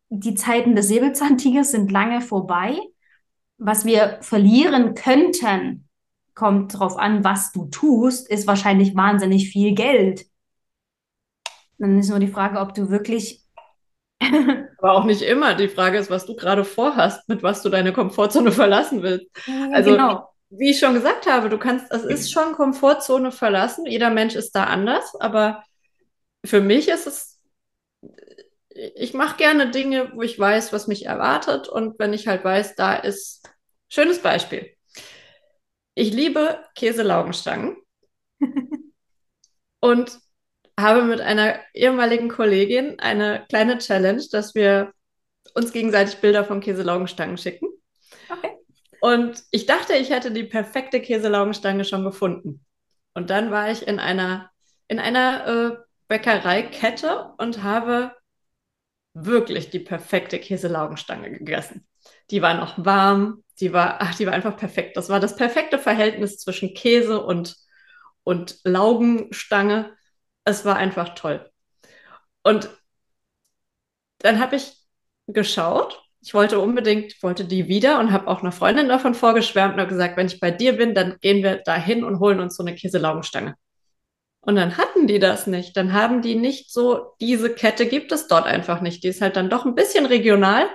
die 0.10 0.36
Zeiten 0.36 0.76
des 0.76 0.88
Säbelzahntigers 0.88 1.72
sind 1.72 1.92
lange 1.92 2.22
vorbei. 2.22 2.78
Was 3.58 3.86
wir 3.86 4.20
verlieren 4.22 4.96
könnten, 4.96 5.88
kommt 6.36 6.74
darauf 6.74 6.98
an, 6.98 7.24
was 7.24 7.52
du 7.52 7.66
tust, 7.66 8.30
ist 8.30 8.48
wahrscheinlich 8.48 8.96
wahnsinnig 8.96 9.50
viel 9.50 9.74
Geld. 9.74 10.26
Dann 11.78 12.00
ist 12.00 12.10
nur 12.10 12.20
die 12.20 12.28
Frage, 12.28 12.60
ob 12.60 12.74
du 12.74 12.90
wirklich. 12.90 13.44
Aber 14.78 14.94
auch 14.94 15.06
nicht 15.06 15.22
immer. 15.22 15.54
Die 15.54 15.68
Frage 15.68 15.98
ist, 15.98 16.10
was 16.10 16.26
du 16.26 16.36
gerade 16.36 16.66
vorhast, 16.66 17.28
mit 17.30 17.44
was 17.44 17.62
du 17.62 17.70
deine 17.70 17.94
Komfortzone 17.94 18.52
verlassen 18.52 19.02
willst. 19.02 19.28
Also, 19.72 19.92
genau. 19.92 20.30
wie 20.50 20.72
ich 20.72 20.80
schon 20.80 20.94
gesagt 20.94 21.28
habe, 21.28 21.50
du 21.50 21.58
kannst, 21.58 21.92
es 21.92 22.04
ist 22.04 22.32
schon 22.32 22.54
Komfortzone 22.54 23.32
verlassen. 23.32 23.86
Jeder 23.86 24.10
Mensch 24.10 24.36
ist 24.36 24.52
da 24.52 24.66
anders, 24.66 25.14
aber 25.20 25.64
für 26.46 26.62
mich 26.62 26.90
ist 26.90 27.08
es, 27.08 27.40
ich 28.70 29.14
mache 29.14 29.38
gerne 29.38 29.72
Dinge, 29.72 30.12
wo 30.16 30.22
ich 30.22 30.38
weiß, 30.38 30.74
was 30.74 30.88
mich 30.88 31.06
erwartet. 31.06 31.70
Und 31.70 32.00
wenn 32.00 32.14
ich 32.14 32.28
halt 32.28 32.44
weiß, 32.44 32.76
da 32.76 32.96
ist, 32.96 33.50
schönes 33.90 34.20
Beispiel. 34.20 34.76
Ich 35.96 36.12
liebe 36.12 36.64
Käselaugenstangen. 36.76 37.78
und 39.80 40.20
habe 40.80 41.04
mit 41.04 41.22
einer 41.22 41.60
ehemaligen 41.74 42.30
Kollegin 42.30 43.00
eine 43.00 43.46
kleine 43.48 43.78
Challenge, 43.78 44.24
dass 44.32 44.56
wir 44.56 44.92
uns 45.54 45.72
gegenseitig 45.72 46.18
Bilder 46.18 46.44
von 46.44 46.62
Käselaugenstangen 46.62 47.38
schicken. 47.38 47.68
Okay. 48.30 48.58
Und 49.02 49.44
ich 49.52 49.66
dachte, 49.66 49.94
ich 49.94 50.10
hätte 50.10 50.32
die 50.32 50.46
perfekte 50.46 51.00
Käselaugenstange 51.00 51.86
schon 51.86 52.04
gefunden. 52.04 52.66
Und 53.14 53.30
dann 53.30 53.52
war 53.52 53.70
ich 53.70 53.88
in 53.88 54.00
einer, 54.00 54.50
in 54.88 55.00
einer 55.00 55.48
äh, 55.48 55.78
Bäckereikette 56.08 57.34
und 57.38 57.64
habe 57.64 58.14
wirklich 59.14 59.70
die 59.70 59.80
perfekte 59.80 60.40
Käselaugenstange 60.40 61.32
gegessen. 61.32 61.88
Die 62.32 62.42
war 62.42 62.56
noch 62.56 62.84
warm, 62.84 63.44
die 63.60 63.74
war, 63.74 63.98
ach, 64.02 64.16
die 64.16 64.26
war 64.26 64.34
einfach 64.34 64.58
perfekt. 64.58 64.98
Das 64.98 65.10
war 65.10 65.20
das 65.20 65.36
perfekte 65.36 65.80
Verhältnis 65.80 66.38
zwischen 66.38 66.74
Käse 66.74 67.24
und, 67.24 67.56
und 68.24 68.60
Laugenstange 68.64 69.96
es 70.46 70.66
war 70.66 70.76
einfach 70.76 71.16
toll. 71.16 71.50
Und 72.44 72.70
dann 74.20 74.40
habe 74.40 74.56
ich 74.56 74.74
geschaut. 75.28 76.02
Ich 76.22 76.34
wollte 76.34 76.60
unbedingt, 76.60 77.22
wollte 77.22 77.46
die 77.46 77.68
wieder 77.68 78.00
und 78.00 78.12
habe 78.12 78.28
auch 78.28 78.42
einer 78.42 78.52
Freundin 78.54 78.88
davon 78.88 79.14
vorgeschwärmt 79.14 79.80
und 79.80 79.90
gesagt, 79.90 80.16
wenn 80.18 80.28
ich 80.28 80.40
bei 80.40 80.52
dir 80.52 80.78
bin, 80.78 80.94
dann 80.96 81.18
gehen 81.20 81.44
wir 81.44 81.58
da 81.66 81.76
hin 81.76 82.04
und 82.04 82.20
holen 82.20 82.40
uns 82.40 82.56
so 82.56 82.64
eine 82.64 82.76
Käselaugenstange. 82.76 83.56
Und 84.46 84.56
dann 84.58 84.78
hatten 84.78 85.08
die 85.08 85.20
das 85.20 85.48
nicht. 85.48 85.78
Dann 85.78 85.94
haben 85.94 86.22
die 86.22 86.36
nicht 86.36 86.72
so, 86.72 87.14
diese 87.22 87.54
Kette 87.54 87.88
gibt 87.88 88.12
es 88.12 88.28
dort 88.28 88.46
einfach 88.46 88.82
nicht. 88.82 89.04
Die 89.04 89.08
ist 89.08 89.22
halt 89.22 89.38
dann 89.38 89.50
doch 89.50 89.66
ein 89.66 89.76
bisschen 89.76 90.06
regional. 90.06 90.68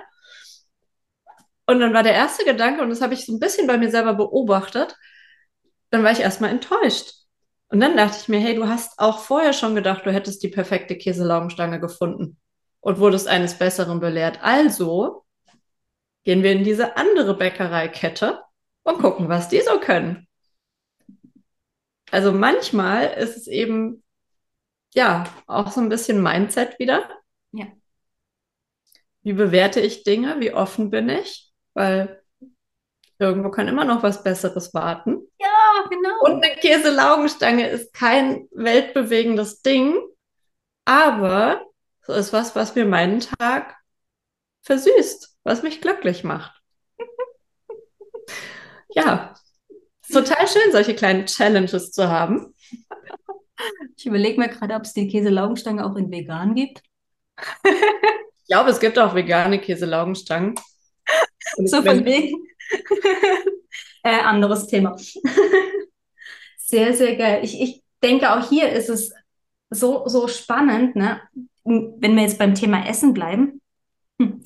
Und 1.67 1.79
dann 1.79 1.93
war 1.93 2.01
der 2.01 2.13
erste 2.13 2.43
Gedanke, 2.45 2.81
und 2.81 2.89
das 2.89 3.01
habe 3.01 3.13
ich 3.13 3.25
so 3.27 3.31
ein 3.31 3.39
bisschen 3.39 3.67
bei 3.67 3.77
mir 3.77 3.91
selber 3.91 4.15
beobachtet, 4.15 4.95
dann 5.91 6.03
war 6.03 6.11
ich 6.11 6.19
erstmal 6.19 6.49
enttäuscht. 6.49 7.13
Und 7.67 7.79
dann 7.79 7.95
dachte 7.95 8.17
ich 8.19 8.27
mir, 8.27 8.39
hey, 8.39 8.55
du 8.55 8.67
hast 8.67 8.97
auch 8.97 9.19
vorher 9.19 9.53
schon 9.53 9.75
gedacht, 9.75 10.03
du 10.03 10.11
hättest 10.11 10.41
die 10.41 10.47
perfekte 10.47 10.97
Käselaugenstange 10.97 11.79
gefunden 11.79 12.37
und 12.79 12.99
wurdest 12.99 13.27
eines 13.27 13.53
Besseren 13.53 13.99
belehrt. 13.99 14.39
Also 14.41 15.25
gehen 16.23 16.41
wir 16.41 16.53
in 16.53 16.63
diese 16.63 16.97
andere 16.97 17.37
Bäckereikette 17.37 18.39
und 18.81 18.97
gucken, 18.97 19.29
was 19.29 19.49
die 19.49 19.61
so 19.61 19.79
können. 19.79 20.27
Also 22.11 22.31
manchmal 22.31 23.13
ist 23.13 23.37
es 23.37 23.47
eben, 23.47 24.03
ja, 24.93 25.25
auch 25.47 25.71
so 25.71 25.81
ein 25.81 25.89
bisschen 25.89 26.21
Mindset 26.21 26.79
wieder. 26.79 27.09
Ja. 27.51 27.67
Wie 29.21 29.33
bewerte 29.33 29.79
ich 29.79 30.03
Dinge? 30.03 30.39
Wie 30.39 30.53
offen 30.53 30.89
bin 30.89 31.09
ich? 31.09 31.51
Weil 31.73 32.21
irgendwo 33.19 33.49
kann 33.49 33.67
immer 33.67 33.85
noch 33.85 34.01
was 34.01 34.23
Besseres 34.23 34.73
warten. 34.73 35.27
Ja, 35.39 35.85
genau. 35.89 36.21
Und 36.21 36.43
eine 36.43 36.55
Käselaugenstange 36.55 37.67
ist 37.67 37.93
kein 37.93 38.47
weltbewegendes 38.51 39.61
Ding, 39.61 39.95
aber 40.85 41.65
so 42.01 42.13
ist 42.13 42.33
was, 42.33 42.55
was 42.55 42.75
mir 42.75 42.85
meinen 42.85 43.19
Tag 43.19 43.75
versüßt, 44.61 45.37
was 45.43 45.63
mich 45.63 45.81
glücklich 45.81 46.23
macht. 46.23 46.59
ja, 48.89 49.35
total 50.11 50.47
schön, 50.47 50.71
solche 50.71 50.95
kleinen 50.95 51.25
Challenges 51.25 51.91
zu 51.91 52.09
haben. 52.09 52.53
Ich 53.97 54.05
überlege 54.05 54.39
mir 54.39 54.49
gerade, 54.49 54.75
ob 54.75 54.83
es 54.83 54.93
die 54.93 55.07
Käselaugenstange 55.07 55.85
auch 55.85 55.95
in 55.95 56.11
vegan 56.11 56.55
gibt. 56.55 56.81
ich 57.63 58.47
glaube, 58.47 58.69
es 58.69 58.79
gibt 58.79 58.97
auch 58.97 59.15
vegane 59.15 59.59
Käselaugenstangen. 59.59 60.55
so 61.65 61.81
von 61.81 62.05
wegen. 62.05 62.47
äh, 64.03 64.19
anderes 64.19 64.67
Thema. 64.67 64.95
sehr, 66.57 66.93
sehr 66.93 67.15
geil. 67.15 67.41
Ich, 67.43 67.59
ich 67.59 67.83
denke, 68.01 68.31
auch 68.31 68.47
hier 68.47 68.71
ist 68.71 68.89
es 68.89 69.13
so, 69.69 70.07
so 70.07 70.27
spannend, 70.27 70.95
ne? 70.95 71.21
wenn 71.63 72.15
wir 72.15 72.23
jetzt 72.23 72.39
beim 72.39 72.55
Thema 72.55 72.87
Essen 72.87 73.13
bleiben. 73.13 73.61
Hm. 74.19 74.45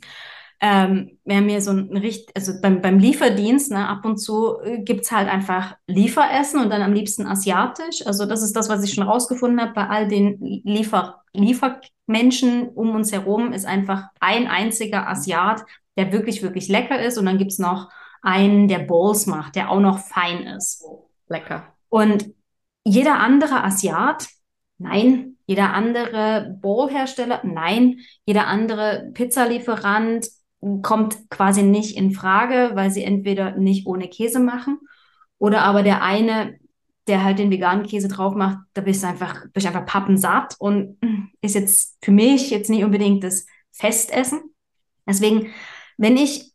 Ähm, 0.65 1.19
haben 1.29 1.49
hier 1.49 1.61
so 1.61 1.71
ein 1.71 1.97
Richt, 1.97 2.31
also 2.37 2.53
beim, 2.61 2.81
beim 2.81 2.97
Lieferdienst, 2.97 3.69
ne, 3.69 3.85
ab 3.85 4.05
und 4.05 4.15
zu 4.15 4.61
äh, 4.63 4.81
gibt 4.81 5.01
es 5.01 5.11
halt 5.11 5.27
einfach 5.27 5.75
Lieferessen 5.87 6.61
und 6.61 6.69
dann 6.69 6.81
am 6.81 6.93
liebsten 6.93 7.27
asiatisch. 7.27 8.07
Also 8.07 8.25
das 8.25 8.41
ist 8.41 8.55
das, 8.55 8.69
was 8.69 8.81
ich 8.81 8.93
schon 8.93 9.03
rausgefunden 9.03 9.59
habe 9.59 9.73
bei 9.73 9.89
all 9.89 10.07
den 10.07 10.37
Liefer, 10.63 11.21
Liefermenschen 11.33 12.69
um 12.69 12.95
uns 12.95 13.11
herum, 13.11 13.51
ist 13.51 13.65
einfach 13.65 14.07
ein 14.21 14.47
einziger 14.47 15.09
Asiat, 15.09 15.65
der 15.97 16.13
wirklich, 16.13 16.41
wirklich 16.41 16.69
lecker 16.69 17.01
ist. 17.01 17.17
Und 17.17 17.25
dann 17.25 17.37
gibt 17.37 17.51
es 17.51 17.59
noch 17.59 17.89
einen, 18.21 18.69
der 18.69 18.79
Bowls 18.79 19.25
macht, 19.25 19.57
der 19.57 19.69
auch 19.69 19.81
noch 19.81 19.99
fein 19.99 20.43
ist. 20.43 20.85
Lecker. 21.27 21.73
Und 21.89 22.33
jeder 22.85 23.19
andere 23.19 23.65
Asiat, 23.65 24.29
nein. 24.77 25.35
Jeder 25.45 25.73
andere 25.73 26.57
Bowl-Hersteller, 26.61 27.41
nein. 27.43 27.99
Jeder 28.25 28.47
andere 28.47 29.11
Pizzalieferant 29.13 30.25
kommt 30.81 31.29
quasi 31.29 31.63
nicht 31.63 31.97
in 31.97 32.11
Frage, 32.11 32.71
weil 32.73 32.91
sie 32.91 33.03
entweder 33.03 33.57
nicht 33.57 33.85
ohne 33.87 34.07
Käse 34.07 34.39
machen 34.39 34.79
oder 35.37 35.63
aber 35.63 35.83
der 35.83 36.01
eine, 36.01 36.57
der 37.07 37.23
halt 37.23 37.39
den 37.39 37.51
veganen 37.51 37.85
Käse 37.85 38.07
drauf 38.07 38.35
macht, 38.35 38.59
da 38.73 38.81
bist 38.81 39.03
du 39.03 39.07
einfach, 39.07 39.45
bist 39.53 39.67
einfach 39.67 39.85
pappensatt 39.85 40.55
und 40.59 40.97
ist 41.41 41.55
jetzt 41.55 41.97
für 42.03 42.11
mich 42.11 42.49
jetzt 42.49 42.69
nicht 42.69 42.83
unbedingt 42.83 43.23
das 43.23 43.45
Festessen. 43.71 44.41
Deswegen, 45.07 45.51
wenn 45.97 46.17
ich 46.17 46.53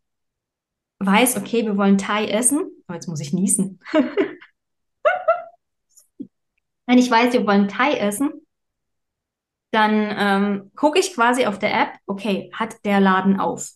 weiß, 1.00 1.36
okay, 1.36 1.64
wir 1.64 1.76
wollen 1.76 1.98
Thai 1.98 2.26
essen, 2.26 2.60
oh, 2.88 2.94
jetzt 2.94 3.08
muss 3.08 3.20
ich 3.20 3.32
niesen. 3.32 3.80
Wenn 6.86 6.96
ich 6.98 7.10
weiß, 7.10 7.34
wir 7.34 7.46
wollen 7.46 7.68
Thai 7.68 7.98
essen, 7.98 8.30
dann 9.72 9.92
ähm, 10.16 10.72
gucke 10.74 10.98
ich 10.98 11.14
quasi 11.14 11.44
auf 11.44 11.58
der 11.58 11.78
App, 11.78 11.90
okay, 12.06 12.50
hat 12.54 12.82
der 12.86 12.98
Laden 12.98 13.38
auf? 13.38 13.72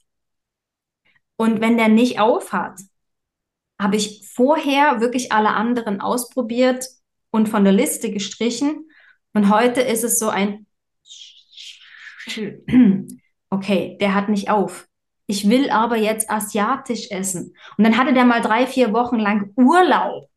Und 1.43 1.61
wenn 1.61 1.77
der 1.77 1.89
nicht 1.89 2.21
auf 2.21 2.53
hat, 2.53 2.79
habe 3.81 3.97
ich 3.97 4.29
vorher 4.33 5.01
wirklich 5.01 5.33
alle 5.33 5.51
anderen 5.51 6.01
ausprobiert 6.01 6.87
und 7.31 7.49
von 7.49 7.65
der 7.65 7.73
Liste 7.73 8.13
gestrichen. 8.13 8.89
Und 9.35 9.53
heute 9.53 9.81
ist 9.81 10.05
es 10.05 10.19
so 10.19 10.29
ein, 10.29 10.67
okay, 13.51 13.97
der 14.01 14.15
hat 14.15 14.29
nicht 14.29 14.51
auf 14.51 14.87
ich 15.33 15.49
will 15.49 15.71
aber 15.71 15.97
jetzt 15.97 16.31
asiatisch 16.31 17.11
essen. 17.11 17.57
Und 17.79 17.85
dann 17.85 17.97
hatte 17.97 18.13
der 18.13 18.27
mal 18.27 18.43
drei, 18.43 18.67
vier 18.67 18.93
Wochen 18.93 19.19
lang 19.19 19.53
Urlaub. 19.57 20.29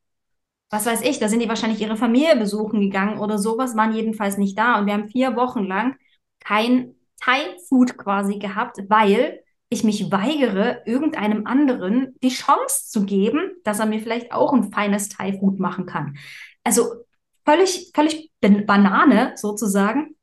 Was 0.69 0.85
weiß 0.85 1.01
ich, 1.01 1.19
da 1.19 1.27
sind 1.27 1.41
die 1.41 1.49
wahrscheinlich 1.49 1.81
ihre 1.81 1.97
Familie 1.97 2.37
besuchen 2.37 2.79
gegangen 2.79 3.19
oder 3.19 3.37
sowas, 3.37 3.75
waren 3.75 3.93
jedenfalls 3.93 4.37
nicht 4.37 4.57
da. 4.57 4.79
Und 4.79 4.85
wir 4.85 4.93
haben 4.93 5.09
vier 5.09 5.35
Wochen 5.35 5.65
lang 5.65 5.97
kein 6.39 6.95
Thai-Food 7.21 7.97
quasi 7.97 8.39
gehabt, 8.39 8.77
weil 8.87 9.43
ich 9.69 9.83
mich 9.83 10.11
weigere, 10.11 10.83
irgendeinem 10.85 11.47
anderen 11.47 12.15
die 12.21 12.29
Chance 12.29 12.89
zu 12.89 13.05
geben, 13.05 13.55
dass 13.63 13.79
er 13.79 13.85
mir 13.85 13.99
vielleicht 13.99 14.31
auch 14.31 14.53
ein 14.53 14.71
feines 14.71 15.09
Thai-Food 15.09 15.59
machen 15.59 15.85
kann. 15.85 16.17
Also 16.63 17.05
völlig, 17.45 17.91
völlig 17.93 18.31
Banane 18.41 19.33
sozusagen, 19.35 20.15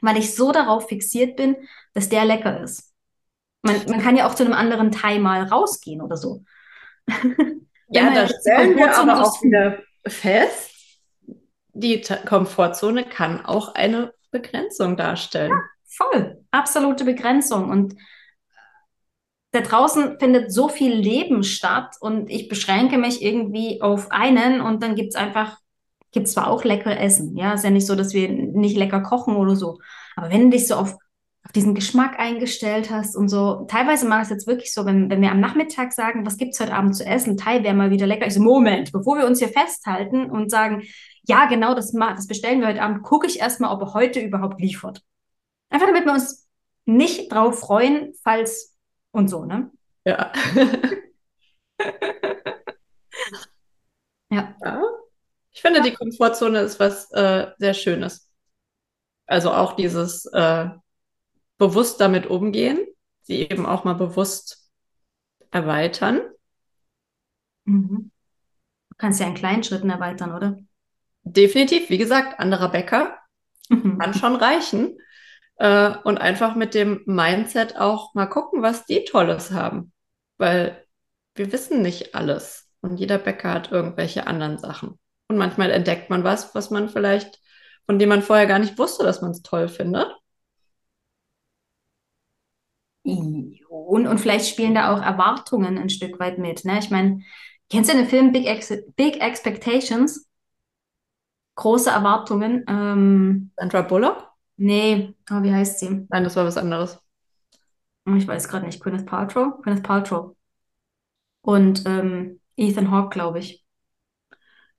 weil 0.00 0.16
ich 0.16 0.34
so 0.34 0.52
darauf 0.52 0.88
fixiert 0.88 1.36
bin, 1.36 1.56
dass 1.94 2.08
der 2.08 2.24
lecker 2.24 2.60
ist. 2.60 2.92
Man, 3.62 3.76
man 3.88 4.00
kann 4.00 4.16
ja 4.16 4.28
auch 4.28 4.34
zu 4.34 4.44
einem 4.44 4.52
anderen 4.52 4.92
Teil 4.92 5.20
mal 5.20 5.44
rausgehen 5.44 6.00
oder 6.00 6.16
so. 6.16 6.44
ja, 7.88 8.12
da 8.14 8.28
stellen 8.28 8.76
wir 8.76 8.96
aber 8.96 9.22
auch 9.22 9.42
wieder 9.42 9.78
fest, 10.06 10.70
die 11.72 12.00
T 12.00 12.16
Komfortzone 12.26 13.04
kann 13.04 13.44
auch 13.44 13.74
eine 13.74 14.12
Begrenzung 14.30 14.96
darstellen. 14.96 15.50
Ja, 15.50 15.62
voll. 15.84 16.44
Absolute 16.50 17.04
Begrenzung. 17.04 17.70
Und 17.70 17.94
da 19.50 19.60
draußen 19.60 20.18
findet 20.18 20.52
so 20.52 20.68
viel 20.68 20.92
Leben 20.92 21.42
statt 21.42 21.96
und 22.00 22.30
ich 22.30 22.48
beschränke 22.48 22.98
mich 22.98 23.22
irgendwie 23.22 23.80
auf 23.80 24.10
einen 24.10 24.60
und 24.60 24.82
dann 24.82 24.94
gibt 24.94 25.10
es 25.10 25.14
einfach, 25.14 25.58
gibt 26.12 26.26
es 26.26 26.34
zwar 26.34 26.48
auch 26.48 26.64
lecker 26.64 26.98
Essen, 26.98 27.36
ja, 27.36 27.54
ist 27.54 27.64
ja 27.64 27.70
nicht 27.70 27.86
so, 27.86 27.94
dass 27.94 28.12
wir 28.12 28.28
nicht 28.28 28.76
lecker 28.76 29.00
kochen 29.00 29.36
oder 29.36 29.56
so, 29.56 29.78
aber 30.16 30.30
wenn 30.30 30.50
du 30.50 30.56
dich 30.56 30.68
so 30.68 30.74
auf, 30.74 30.96
auf 31.44 31.52
diesen 31.54 31.74
Geschmack 31.74 32.18
eingestellt 32.18 32.90
hast 32.90 33.16
und 33.16 33.28
so, 33.28 33.64
teilweise 33.68 34.06
mache 34.06 34.20
ich 34.20 34.24
es 34.24 34.30
jetzt 34.30 34.46
wirklich 34.46 34.74
so, 34.74 34.84
wenn, 34.84 35.08
wenn 35.08 35.22
wir 35.22 35.30
am 35.30 35.40
Nachmittag 35.40 35.94
sagen, 35.94 36.26
was 36.26 36.36
gibt 36.36 36.52
es 36.52 36.60
heute 36.60 36.74
Abend 36.74 36.94
zu 36.94 37.06
essen, 37.06 37.38
Thai 37.38 37.62
wäre 37.62 37.74
mal 37.74 37.90
wieder 37.90 38.06
lecker, 38.06 38.26
ich 38.26 38.34
so, 38.34 38.42
Moment, 38.42 38.92
bevor 38.92 39.16
wir 39.16 39.26
uns 39.26 39.38
hier 39.38 39.48
festhalten 39.48 40.28
und 40.30 40.50
sagen, 40.50 40.82
ja, 41.26 41.46
genau, 41.46 41.74
das, 41.74 41.92
das 41.92 42.26
bestellen 42.26 42.60
wir 42.60 42.68
heute 42.68 42.82
Abend, 42.82 43.02
gucke 43.02 43.26
ich 43.26 43.40
erstmal, 43.40 43.74
ob 43.74 43.80
er 43.80 43.94
heute 43.94 44.20
überhaupt 44.20 44.60
liefert. 44.60 45.02
Einfach 45.70 45.86
damit 45.86 46.04
wir 46.04 46.12
uns 46.12 46.46
nicht 46.84 47.32
drauf 47.32 47.60
freuen, 47.60 48.14
falls 48.22 48.77
und 49.12 49.28
so, 49.28 49.44
ne? 49.44 49.70
Ja. 50.04 50.32
ja. 54.30 54.54
ja. 54.62 54.82
Ich 55.50 55.60
finde, 55.60 55.82
die 55.82 55.94
Komfortzone 55.94 56.60
ist 56.60 56.78
was 56.78 57.10
äh, 57.12 57.48
sehr 57.58 57.74
Schönes. 57.74 58.30
Also 59.26 59.52
auch 59.52 59.74
dieses 59.74 60.24
äh, 60.26 60.68
bewusst 61.58 62.00
damit 62.00 62.26
umgehen, 62.26 62.78
sie 63.22 63.42
eben 63.42 63.66
auch 63.66 63.84
mal 63.84 63.94
bewusst 63.94 64.70
erweitern. 65.50 66.20
Mhm. 67.64 68.10
Du 68.90 68.96
kannst 68.96 69.20
ja 69.20 69.26
in 69.26 69.34
kleinen 69.34 69.62
Schritten 69.62 69.90
erweitern, 69.90 70.32
oder? 70.34 70.56
Definitiv, 71.22 71.90
wie 71.90 71.98
gesagt, 71.98 72.40
anderer 72.40 72.70
Bäcker 72.70 73.18
mhm. 73.68 73.98
kann 73.98 74.14
schon 74.14 74.36
reichen. 74.36 74.98
Äh, 75.58 75.96
und 76.04 76.18
einfach 76.18 76.54
mit 76.54 76.74
dem 76.74 77.02
Mindset 77.06 77.76
auch 77.76 78.14
mal 78.14 78.26
gucken, 78.26 78.62
was 78.62 78.86
die 78.86 79.04
Tolles 79.04 79.50
haben. 79.52 79.92
Weil 80.38 80.86
wir 81.34 81.52
wissen 81.52 81.82
nicht 81.82 82.14
alles. 82.14 82.70
Und 82.80 82.98
jeder 82.98 83.18
Bäcker 83.18 83.52
hat 83.52 83.72
irgendwelche 83.72 84.26
anderen 84.26 84.58
Sachen. 84.58 84.98
Und 85.28 85.36
manchmal 85.36 85.70
entdeckt 85.70 86.10
man 86.10 86.24
was, 86.24 86.54
was 86.54 86.70
man 86.70 86.88
vielleicht, 86.88 87.40
von 87.86 87.98
dem 87.98 88.08
man 88.08 88.22
vorher 88.22 88.46
gar 88.46 88.58
nicht 88.58 88.78
wusste, 88.78 89.04
dass 89.04 89.20
man 89.20 89.32
es 89.32 89.42
toll 89.42 89.68
findet. 89.68 90.08
Und, 93.02 94.06
und 94.06 94.18
vielleicht 94.18 94.48
spielen 94.48 94.74
da 94.74 94.92
auch 94.94 95.02
Erwartungen 95.02 95.78
ein 95.78 95.88
Stück 95.88 96.20
weit 96.20 96.38
mit. 96.38 96.64
Ne? 96.64 96.78
Ich 96.78 96.90
meine, 96.90 97.22
kennst 97.70 97.90
du 97.90 97.96
den 97.96 98.06
Film 98.06 98.32
Big, 98.32 98.46
Ex 98.46 98.72
Big 98.96 99.20
Expectations? 99.20 100.28
Große 101.54 101.90
Erwartungen. 101.90 102.64
Ähm, 102.68 103.50
Sandra 103.56 103.82
Bullock? 103.82 104.27
Nee, 104.58 105.14
oh, 105.30 105.42
wie 105.42 105.52
heißt 105.52 105.78
sie? 105.78 106.06
Nein, 106.10 106.24
das 106.24 106.34
war 106.34 106.44
was 106.44 106.56
anderes. 106.56 106.98
Oh, 108.06 108.14
ich 108.14 108.26
weiß 108.26 108.48
gerade 108.48 108.66
nicht. 108.66 108.82
Gwyneth 108.82 109.06
Paltrow? 109.06 109.62
Gwyneth 109.62 109.84
Paltrow. 109.84 110.36
Und 111.42 111.84
ähm, 111.86 112.40
Ethan 112.56 112.90
Hawke, 112.90 113.10
glaube 113.10 113.38
ich. 113.38 113.64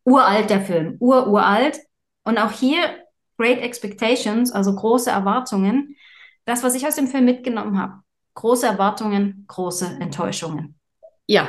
Uralt 0.03 0.49
der 0.49 0.61
Film. 0.61 0.97
Ur, 0.99 1.27
uralt. 1.27 1.79
Und 2.23 2.37
auch 2.37 2.51
hier 2.51 2.81
Great 3.37 3.59
Expectations, 3.59 4.51
also 4.51 4.75
große 4.75 5.09
Erwartungen. 5.09 5.95
Das, 6.43 6.61
was 6.61 6.75
ich 6.75 6.85
aus 6.85 6.95
dem 6.95 7.07
Film 7.07 7.23
mitgenommen 7.23 7.79
habe. 7.79 8.01
Große 8.33 8.67
Erwartungen, 8.67 9.45
große 9.47 9.97
Enttäuschungen. 10.01 10.77
Ja. 11.25 11.47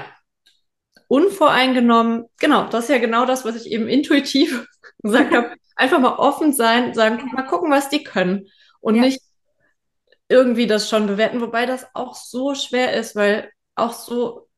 Unvoreingenommen. 1.08 2.26
Genau, 2.38 2.68
das 2.68 2.84
ist 2.84 2.90
ja 2.90 2.98
genau 2.98 3.26
das, 3.26 3.44
was 3.44 3.56
ich 3.56 3.72
eben 3.72 3.88
intuitiv 3.88 4.68
gesagt 5.02 5.34
habe 5.34 5.56
einfach 5.80 5.98
mal 5.98 6.16
offen 6.16 6.52
sein, 6.52 6.92
sagen, 6.92 7.30
mal 7.32 7.46
gucken, 7.46 7.70
was 7.70 7.88
die 7.88 8.04
können 8.04 8.48
und 8.80 8.96
ja. 8.96 9.02
nicht 9.02 9.22
irgendwie 10.28 10.66
das 10.66 10.88
schon 10.88 11.06
bewerten, 11.06 11.40
wobei 11.40 11.66
das 11.66 11.86
auch 11.94 12.14
so 12.14 12.54
schwer 12.54 12.92
ist, 12.94 13.16
weil 13.16 13.50
auch 13.74 13.94
so 13.94 14.48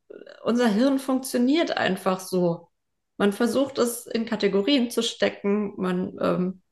unser 0.42 0.68
Hirn 0.68 0.98
funktioniert 0.98 1.76
einfach 1.76 2.20
so. 2.20 2.68
Man 3.16 3.32
versucht 3.32 3.78
es 3.78 4.06
in 4.06 4.26
Kategorien 4.26 4.90
zu 4.90 5.02
stecken, 5.02 5.74
man 5.76 6.18
ähm, 6.20 6.62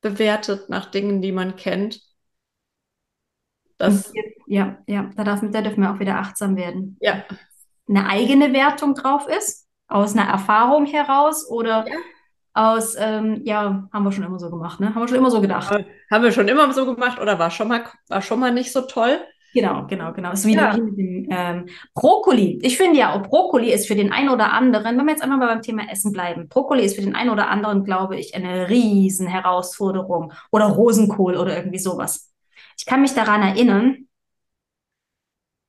bewertet 0.00 0.68
nach 0.70 0.90
Dingen, 0.90 1.20
die 1.20 1.32
man 1.32 1.56
kennt. 1.56 2.00
Das, 3.76 4.12
ja, 4.46 4.78
ja, 4.86 5.10
da, 5.14 5.24
darf, 5.24 5.40
da 5.42 5.60
dürfen 5.60 5.82
wir 5.82 5.92
auch 5.92 6.00
wieder 6.00 6.16
achtsam 6.16 6.56
werden. 6.56 6.96
Ja. 7.00 7.24
Eine 7.86 8.08
eigene 8.08 8.54
Wertung 8.54 8.94
drauf 8.94 9.28
ist, 9.28 9.68
aus 9.86 10.16
einer 10.16 10.28
Erfahrung 10.28 10.86
heraus 10.86 11.48
oder 11.48 11.86
ja 11.86 11.96
aus, 12.56 12.94
ähm, 12.98 13.42
ja, 13.44 13.88
haben 13.92 14.04
wir 14.04 14.12
schon 14.12 14.24
immer 14.24 14.38
so 14.38 14.50
gemacht, 14.50 14.80
ne? 14.80 14.94
Haben 14.94 15.02
wir 15.02 15.08
schon 15.08 15.18
immer 15.18 15.30
so 15.30 15.40
gedacht. 15.40 15.70
Haben 16.10 16.24
wir 16.24 16.32
schon 16.32 16.48
immer 16.48 16.72
so 16.72 16.86
gemacht 16.86 17.20
oder 17.20 17.38
war 17.38 17.50
schon 17.50 17.68
mal, 17.68 17.84
war 18.08 18.22
schon 18.22 18.40
mal 18.40 18.52
nicht 18.52 18.72
so 18.72 18.82
toll? 18.82 19.18
Genau, 19.52 19.86
genau, 19.86 20.12
genau. 20.12 20.30
Das 20.30 20.40
ist 20.40 20.46
wie 20.46 20.54
ja. 20.54 20.76
mit 20.76 20.98
dem 20.98 21.28
ähm, 21.30 21.66
Brokkoli. 21.94 22.58
Ich 22.62 22.76
finde 22.76 22.98
ja, 22.98 23.16
Brokkoli 23.18 23.72
ist 23.72 23.86
für 23.86 23.94
den 23.94 24.12
einen 24.12 24.28
oder 24.28 24.52
anderen, 24.52 24.98
wenn 24.98 25.04
wir 25.04 25.12
jetzt 25.12 25.22
einfach 25.22 25.38
mal 25.38 25.48
beim 25.48 25.62
Thema 25.62 25.90
Essen 25.90 26.12
bleiben, 26.12 26.48
Brokkoli 26.48 26.84
ist 26.84 26.96
für 26.96 27.02
den 27.02 27.14
einen 27.14 27.30
oder 27.30 27.48
anderen, 27.48 27.84
glaube 27.84 28.16
ich, 28.16 28.34
eine 28.34 28.68
riesen 28.68 29.26
Herausforderung. 29.26 30.32
Oder 30.50 30.66
Rosenkohl 30.66 31.36
oder 31.36 31.56
irgendwie 31.56 31.78
sowas. 31.78 32.32
Ich 32.78 32.86
kann 32.86 33.00
mich 33.00 33.14
daran 33.14 33.42
erinnern, 33.42 34.08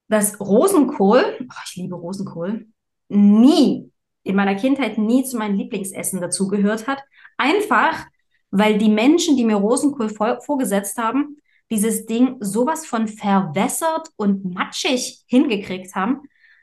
dass 0.09 0.39
Rosenkohl, 0.39 1.23
oh, 1.41 1.61
ich 1.65 1.75
liebe 1.75 1.95
Rosenkohl, 1.95 2.67
nie 3.09 3.91
in 4.27 4.35
meiner 4.35 4.55
Kindheit 4.55 4.97
nie 4.97 5.23
zu 5.23 5.37
meinen 5.37 5.57
Lieblingsessen 5.57 6.21
dazugehört 6.21 6.87
hat. 6.87 7.03
Einfach, 7.37 8.05
weil 8.51 8.77
die 8.77 8.89
Menschen, 8.89 9.37
die 9.37 9.45
mir 9.45 9.55
Rosenkohl 9.55 10.09
vorgesetzt 10.09 10.97
haben, 10.97 11.37
dieses 11.69 12.05
Ding 12.05 12.37
sowas 12.39 12.85
von 12.85 13.07
verwässert 13.07 14.09
und 14.15 14.53
matschig 14.53 15.23
hingekriegt 15.27 15.95
haben, 15.95 16.21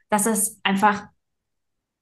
dass 0.09 0.27
es 0.27 0.59
einfach 0.62 1.07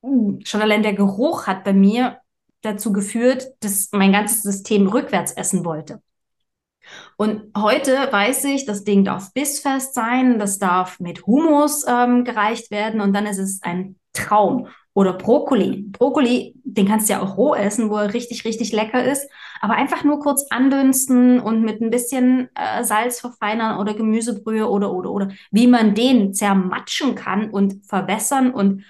uh, 0.02 0.38
schon 0.44 0.62
allein 0.62 0.82
der 0.82 0.94
Geruch 0.94 1.46
hat 1.46 1.64
bei 1.64 1.72
mir 1.72 2.18
dazu 2.60 2.92
geführt, 2.92 3.48
dass 3.60 3.88
mein 3.92 4.12
ganzes 4.12 4.42
System 4.42 4.86
rückwärts 4.86 5.32
essen 5.32 5.64
wollte. 5.64 6.00
Und 7.16 7.52
heute 7.56 7.92
weiß 8.10 8.44
ich, 8.44 8.66
das 8.66 8.84
Ding 8.84 9.04
darf 9.04 9.32
bissfest 9.32 9.94
sein, 9.94 10.38
das 10.38 10.58
darf 10.58 10.98
mit 11.00 11.26
Humus 11.26 11.84
ähm, 11.86 12.24
gereicht 12.24 12.70
werden 12.70 13.00
und 13.00 13.12
dann 13.12 13.26
ist 13.26 13.38
es 13.38 13.62
ein 13.62 13.96
Traum. 14.12 14.68
Oder 14.94 15.14
Brokkoli. 15.14 15.86
Brokkoli, 15.90 16.54
den 16.64 16.86
kannst 16.86 17.08
du 17.08 17.14
ja 17.14 17.22
auch 17.22 17.38
roh 17.38 17.54
essen, 17.54 17.88
wo 17.88 17.96
er 17.96 18.12
richtig, 18.12 18.44
richtig 18.44 18.72
lecker 18.72 19.02
ist. 19.02 19.26
Aber 19.60 19.74
einfach 19.74 20.04
nur 20.04 20.20
kurz 20.20 20.46
andünsten 20.50 21.40
und 21.40 21.62
mit 21.62 21.80
ein 21.80 21.90
bisschen 21.90 22.50
äh, 22.54 22.84
Salz 22.84 23.20
verfeinern 23.20 23.78
oder 23.78 23.94
Gemüsebrühe 23.94 24.68
oder, 24.68 24.92
oder, 24.92 25.10
oder. 25.10 25.28
Wie 25.50 25.66
man 25.66 25.94
den 25.94 26.34
zermatschen 26.34 27.14
kann 27.14 27.50
und 27.50 27.86
verbessern 27.86 28.52
und 28.52 28.84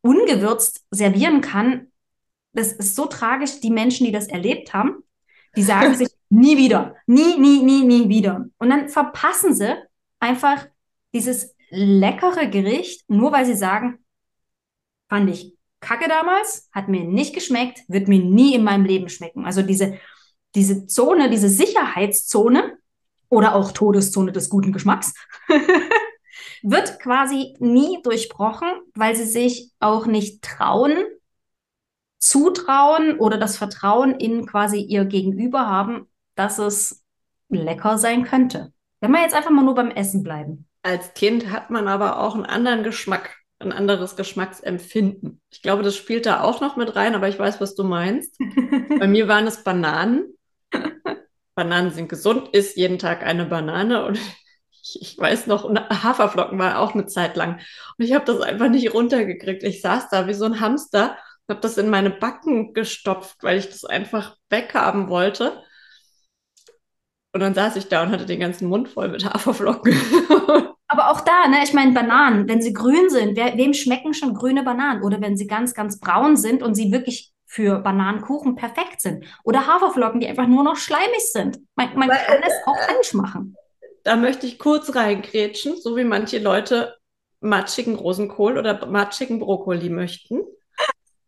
ungewürzt 0.00 0.84
servieren 0.90 1.40
kann, 1.40 1.88
das 2.52 2.72
ist 2.72 2.96
so 2.96 3.06
tragisch. 3.06 3.60
Die 3.60 3.70
Menschen, 3.70 4.06
die 4.06 4.12
das 4.12 4.26
erlebt 4.26 4.74
haben, 4.74 5.04
die 5.54 5.62
sagen 5.62 5.94
sich 5.96 6.08
nie 6.28 6.56
wieder, 6.56 6.96
nie, 7.06 7.38
nie, 7.38 7.62
nie, 7.62 7.84
nie 7.84 8.08
wieder. 8.08 8.46
Und 8.58 8.70
dann 8.70 8.88
verpassen 8.88 9.54
sie 9.54 9.76
einfach 10.18 10.66
dieses 11.14 11.54
leckere 11.70 12.48
Gericht, 12.48 13.08
nur 13.08 13.32
weil 13.32 13.46
sie 13.46 13.54
sagen, 13.54 13.98
Fand 15.08 15.30
ich 15.30 15.56
kacke 15.80 16.08
damals, 16.08 16.68
hat 16.72 16.88
mir 16.88 17.04
nicht 17.04 17.34
geschmeckt, 17.34 17.80
wird 17.88 18.08
mir 18.08 18.18
nie 18.18 18.54
in 18.54 18.64
meinem 18.64 18.84
Leben 18.84 19.08
schmecken. 19.08 19.44
Also 19.44 19.62
diese, 19.62 19.98
diese 20.54 20.86
Zone, 20.86 21.30
diese 21.30 21.48
Sicherheitszone 21.48 22.78
oder 23.28 23.54
auch 23.54 23.72
Todeszone 23.72 24.32
des 24.32 24.48
guten 24.48 24.72
Geschmacks 24.72 25.14
wird 26.62 26.98
quasi 26.98 27.54
nie 27.60 28.00
durchbrochen, 28.02 28.68
weil 28.94 29.14
sie 29.14 29.26
sich 29.26 29.70
auch 29.78 30.06
nicht 30.06 30.42
trauen, 30.42 30.96
zutrauen 32.18 33.18
oder 33.18 33.38
das 33.38 33.56
Vertrauen 33.56 34.12
in 34.14 34.46
quasi 34.46 34.80
ihr 34.80 35.04
Gegenüber 35.04 35.66
haben, 35.66 36.08
dass 36.34 36.58
es 36.58 37.04
lecker 37.48 37.98
sein 37.98 38.24
könnte. 38.24 38.72
Wenn 39.00 39.12
wir 39.12 39.22
jetzt 39.22 39.34
einfach 39.34 39.50
mal 39.50 39.64
nur 39.64 39.74
beim 39.74 39.90
Essen 39.90 40.22
bleiben. 40.22 40.66
Als 40.82 41.14
Kind 41.14 41.50
hat 41.50 41.70
man 41.70 41.86
aber 41.86 42.20
auch 42.20 42.34
einen 42.34 42.46
anderen 42.46 42.82
Geschmack 42.82 43.35
ein 43.58 43.72
anderes 43.72 44.16
Geschmacksempfinden. 44.16 45.40
Ich 45.50 45.62
glaube, 45.62 45.82
das 45.82 45.96
spielt 45.96 46.26
da 46.26 46.42
auch 46.42 46.60
noch 46.60 46.76
mit 46.76 46.94
rein, 46.94 47.14
aber 47.14 47.28
ich 47.28 47.38
weiß, 47.38 47.60
was 47.60 47.74
du 47.74 47.84
meinst. 47.84 48.38
Bei 48.98 49.06
mir 49.06 49.28
waren 49.28 49.46
es 49.46 49.64
Bananen. 49.64 50.34
Bananen 51.54 51.90
sind 51.90 52.08
gesund, 52.08 52.50
isst 52.52 52.76
jeden 52.76 52.98
Tag 52.98 53.22
eine 53.24 53.46
Banane 53.46 54.04
und 54.04 54.18
ich, 54.82 55.00
ich 55.00 55.18
weiß 55.18 55.46
noch, 55.46 55.68
Haferflocken 55.68 56.58
war 56.58 56.78
auch 56.78 56.94
eine 56.94 57.06
Zeit 57.06 57.36
lang. 57.36 57.60
Und 57.98 58.04
ich 58.04 58.12
habe 58.12 58.26
das 58.26 58.40
einfach 58.40 58.68
nicht 58.68 58.92
runtergekriegt. 58.92 59.62
Ich 59.62 59.80
saß 59.80 60.10
da 60.10 60.26
wie 60.28 60.34
so 60.34 60.44
ein 60.44 60.60
Hamster, 60.60 61.16
habe 61.48 61.60
das 61.60 61.78
in 61.78 61.88
meine 61.88 62.10
Backen 62.10 62.74
gestopft, 62.74 63.42
weil 63.42 63.58
ich 63.58 63.68
das 63.68 63.84
einfach 63.84 64.36
weghaben 64.50 65.08
wollte. 65.08 65.62
Und 67.32 67.40
dann 67.40 67.54
saß 67.54 67.76
ich 67.76 67.88
da 67.88 68.02
und 68.02 68.10
hatte 68.10 68.26
den 68.26 68.40
ganzen 68.40 68.68
Mund 68.68 68.88
voll 68.88 69.08
mit 69.08 69.24
Haferflocken. 69.24 69.94
Aber 70.88 71.10
auch 71.10 71.20
da, 71.20 71.48
ne, 71.48 71.58
ich 71.64 71.72
meine, 71.72 71.92
Bananen, 71.92 72.48
wenn 72.48 72.62
sie 72.62 72.72
grün 72.72 73.10
sind, 73.10 73.36
wer, 73.36 73.56
wem 73.56 73.74
schmecken 73.74 74.14
schon 74.14 74.34
grüne 74.34 74.62
Bananen? 74.62 75.02
Oder 75.02 75.20
wenn 75.20 75.36
sie 75.36 75.46
ganz, 75.46 75.74
ganz 75.74 75.98
braun 75.98 76.36
sind 76.36 76.62
und 76.62 76.74
sie 76.74 76.92
wirklich 76.92 77.32
für 77.44 77.78
Bananenkuchen 77.80 78.54
perfekt 78.54 79.00
sind. 79.00 79.24
Oder 79.44 79.66
Haferflocken, 79.66 80.20
die 80.20 80.28
einfach 80.28 80.46
nur 80.46 80.62
noch 80.62 80.76
schleimig 80.76 81.32
sind. 81.32 81.58
Man, 81.74 81.96
man 81.96 82.08
kann 82.08 82.42
es 82.44 82.54
auch 82.66 82.78
falsch 82.78 83.14
machen. 83.14 83.56
Da 84.04 84.16
möchte 84.16 84.46
ich 84.46 84.58
kurz 84.58 84.94
reingrätschen, 84.94 85.76
so 85.80 85.96
wie 85.96 86.04
manche 86.04 86.38
Leute 86.38 86.96
matschigen 87.40 87.96
Rosenkohl 87.96 88.58
oder 88.58 88.86
matschigen 88.86 89.40
Brokkoli 89.40 89.90
möchten. 89.90 90.42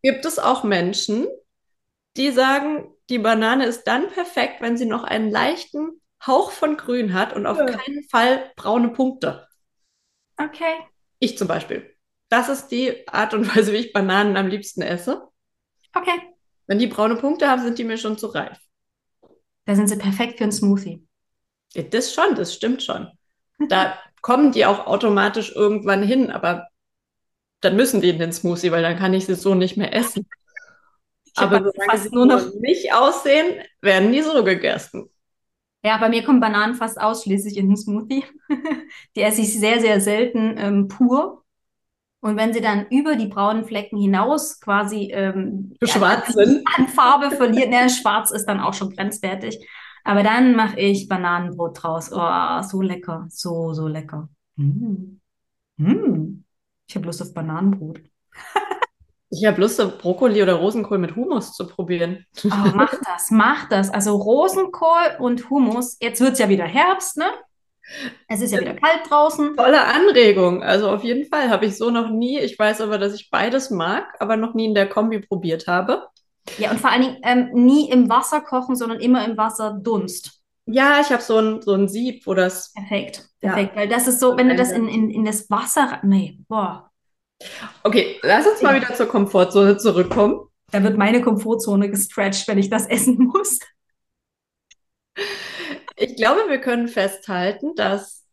Gibt 0.01 0.25
es 0.25 0.39
auch 0.39 0.63
Menschen, 0.63 1.27
die 2.15 2.31
sagen, 2.31 2.93
die 3.09 3.19
Banane 3.19 3.65
ist 3.65 3.83
dann 3.83 4.07
perfekt, 4.07 4.61
wenn 4.61 4.77
sie 4.77 4.85
noch 4.85 5.03
einen 5.03 5.29
leichten 5.29 6.01
Hauch 6.25 6.51
von 6.51 6.77
Grün 6.77 7.13
hat 7.13 7.33
und 7.33 7.45
auf 7.45 7.57
Ja. 7.57 7.65
keinen 7.65 8.03
Fall 8.09 8.51
braune 8.55 8.89
Punkte. 8.89 9.47
Okay. 10.41 10.79
Ich 11.19 11.37
zum 11.37 11.47
Beispiel. 11.47 11.93
Das 12.29 12.47
ist 12.49 12.67
die 12.67 13.07
Art 13.07 13.33
und 13.33 13.55
Weise, 13.55 13.73
wie 13.73 13.77
ich 13.77 13.93
Bananen 13.93 14.37
am 14.37 14.47
liebsten 14.47 14.81
esse. 14.81 15.27
Okay. 15.95 16.19
Wenn 16.67 16.79
die 16.79 16.87
braune 16.87 17.15
Punkte 17.15 17.47
haben, 17.49 17.63
sind 17.63 17.77
die 17.79 17.83
mir 17.83 17.97
schon 17.97 18.17
zu 18.17 18.27
reif. 18.27 18.57
Da 19.65 19.75
sind 19.75 19.87
sie 19.87 19.97
perfekt 19.97 20.37
für 20.37 20.43
einen 20.45 20.51
Smoothie. 20.51 21.05
Ja, 21.73 21.83
das 21.83 22.13
schon, 22.13 22.35
das 22.35 22.53
stimmt 22.53 22.83
schon. 22.83 23.07
Da 23.67 23.99
kommen 24.21 24.51
die 24.53 24.65
auch 24.65 24.87
automatisch 24.87 25.53
irgendwann 25.55 26.01
hin, 26.03 26.31
aber 26.31 26.67
dann 27.61 27.75
müssen 27.75 27.99
die 27.99 28.09
in 28.09 28.19
den 28.19 28.31
Smoothie, 28.31 28.71
weil 28.71 28.81
dann 28.83 28.97
kann 28.97 29.13
ich 29.13 29.25
sie 29.25 29.35
so 29.35 29.53
nicht 29.53 29.75
mehr 29.75 29.93
essen. 29.93 30.25
Ich 31.25 31.37
Aber 31.37 31.59
solange 31.71 31.97
sie 31.99 32.09
nur 32.09 32.25
nur 32.25 32.37
noch- 32.37 32.53
nicht 32.55 32.93
aussehen, 32.93 33.61
werden 33.81 34.11
die 34.13 34.21
so 34.21 34.43
gegessen. 34.45 35.09
Ja, 35.83 35.97
bei 35.97 36.09
mir 36.09 36.23
kommen 36.23 36.41
Bananen 36.41 36.75
fast 36.75 36.99
ausschließlich 36.99 37.57
in 37.57 37.69
den 37.69 37.77
Smoothie. 37.77 38.25
Die 39.15 39.21
esse 39.21 39.41
ich 39.41 39.57
sehr, 39.57 39.79
sehr 39.79 40.01
selten 40.01 40.55
ähm, 40.57 40.87
pur. 40.87 41.43
Und 42.21 42.35
wenn 42.35 42.53
sie 42.53 42.59
dann 42.59 42.85
über 42.89 43.15
die 43.15 43.27
braunen 43.27 43.63
Flecken 43.63 43.97
hinaus 43.97 44.59
quasi 44.59 45.11
ähm, 45.13 45.77
Schwarz 45.83 46.33
sind. 46.33 46.67
an 46.75 46.89
Farbe 46.89 47.33
verliert, 47.33 47.69
ne, 47.69 47.89
schwarz 47.89 48.31
ist 48.31 48.45
dann 48.45 48.59
auch 48.59 48.73
schon 48.73 48.93
grenzwertig. 48.93 49.57
Aber 50.03 50.21
dann 50.21 50.53
mache 50.55 50.77
ich 50.79 51.07
Bananenbrot 51.07 51.81
draus. 51.81 52.11
Oh, 52.11 52.61
so 52.63 52.81
lecker, 52.81 53.25
so, 53.29 53.73
so 53.73 53.87
lecker. 53.87 54.27
Mm. 54.57 55.19
Mm. 55.77 56.43
Ich 56.87 56.95
habe 56.95 57.05
Lust 57.05 57.21
auf 57.21 57.33
Bananenbrot. 57.33 58.01
Ich 59.31 59.45
habe 59.45 59.61
Lust, 59.61 59.77
Brokkoli 59.99 60.41
oder 60.41 60.55
Rosenkohl 60.55 60.97
mit 60.97 61.15
Hummus 61.15 61.53
zu 61.53 61.67
probieren. 61.67 62.25
Oh, 62.45 62.49
mach 62.73 62.93
das, 63.05 63.29
mach 63.29 63.69
das. 63.69 63.89
Also 63.91 64.15
Rosenkohl 64.15 65.17
und 65.19 65.49
Hummus. 65.49 65.97
Jetzt 66.01 66.19
wird 66.21 66.33
es 66.33 66.39
ja 66.39 66.49
wieder 66.49 66.65
Herbst, 66.65 67.17
ne? 67.17 67.25
Es 68.27 68.41
ist 68.41 68.51
ja 68.51 68.59
wieder 68.59 68.73
kalt 68.75 69.01
draußen. 69.09 69.55
Tolle 69.55 69.83
Anregung. 69.85 70.63
Also 70.63 70.89
auf 70.89 71.03
jeden 71.03 71.25
Fall 71.25 71.49
habe 71.49 71.65
ich 71.65 71.77
so 71.77 71.89
noch 71.89 72.09
nie. 72.09 72.39
Ich 72.39 72.57
weiß 72.57 72.81
aber, 72.81 72.97
dass 72.97 73.13
ich 73.13 73.29
beides 73.29 73.69
mag, 73.69 74.15
aber 74.19 74.35
noch 74.35 74.53
nie 74.53 74.65
in 74.65 74.75
der 74.75 74.89
Kombi 74.89 75.19
probiert 75.19 75.67
habe. 75.67 76.07
Ja, 76.57 76.71
und 76.71 76.79
vor 76.79 76.91
allen 76.91 77.01
Dingen 77.03 77.17
ähm, 77.23 77.49
nie 77.53 77.89
im 77.89 78.09
Wasser 78.09 78.41
kochen, 78.41 78.75
sondern 78.75 78.99
immer 78.99 79.25
im 79.25 79.37
Wasserdunst. 79.37 80.41
Ja, 80.65 80.99
ich 81.01 81.11
habe 81.11 81.21
so 81.21 81.37
ein, 81.37 81.61
so 81.61 81.73
ein 81.73 81.87
Sieb, 81.87 82.25
wo 82.25 82.33
das. 82.33 82.73
Perfekt, 82.73 83.27
Ja. 83.41 83.53
perfekt. 83.53 83.75
Weil 83.75 83.87
das 83.89 84.07
ist 84.07 84.19
so, 84.19 84.37
wenn 84.37 84.49
du 84.49 84.55
das 84.55 84.71
in, 84.71 84.87
in, 84.87 85.09
in 85.09 85.25
das 85.25 85.49
Wasser. 85.49 85.99
Nee, 86.03 86.39
boah. 86.47 86.88
Okay, 87.83 88.19
lass 88.21 88.45
uns 88.47 88.61
mal 88.61 88.75
wieder 88.75 88.93
zur 88.95 89.07
Komfortzone 89.07 89.77
zurückkommen. 89.77 90.47
Da 90.71 90.83
wird 90.83 90.97
meine 90.97 91.21
Komfortzone 91.21 91.89
gestretched, 91.89 92.47
wenn 92.47 92.57
ich 92.57 92.69
das 92.69 92.85
essen 92.89 93.17
muss. 93.17 93.59
Ich 95.95 96.15
glaube, 96.15 96.49
wir 96.49 96.61
können 96.61 96.87
festhalten, 96.87 97.75
dass 97.75 98.25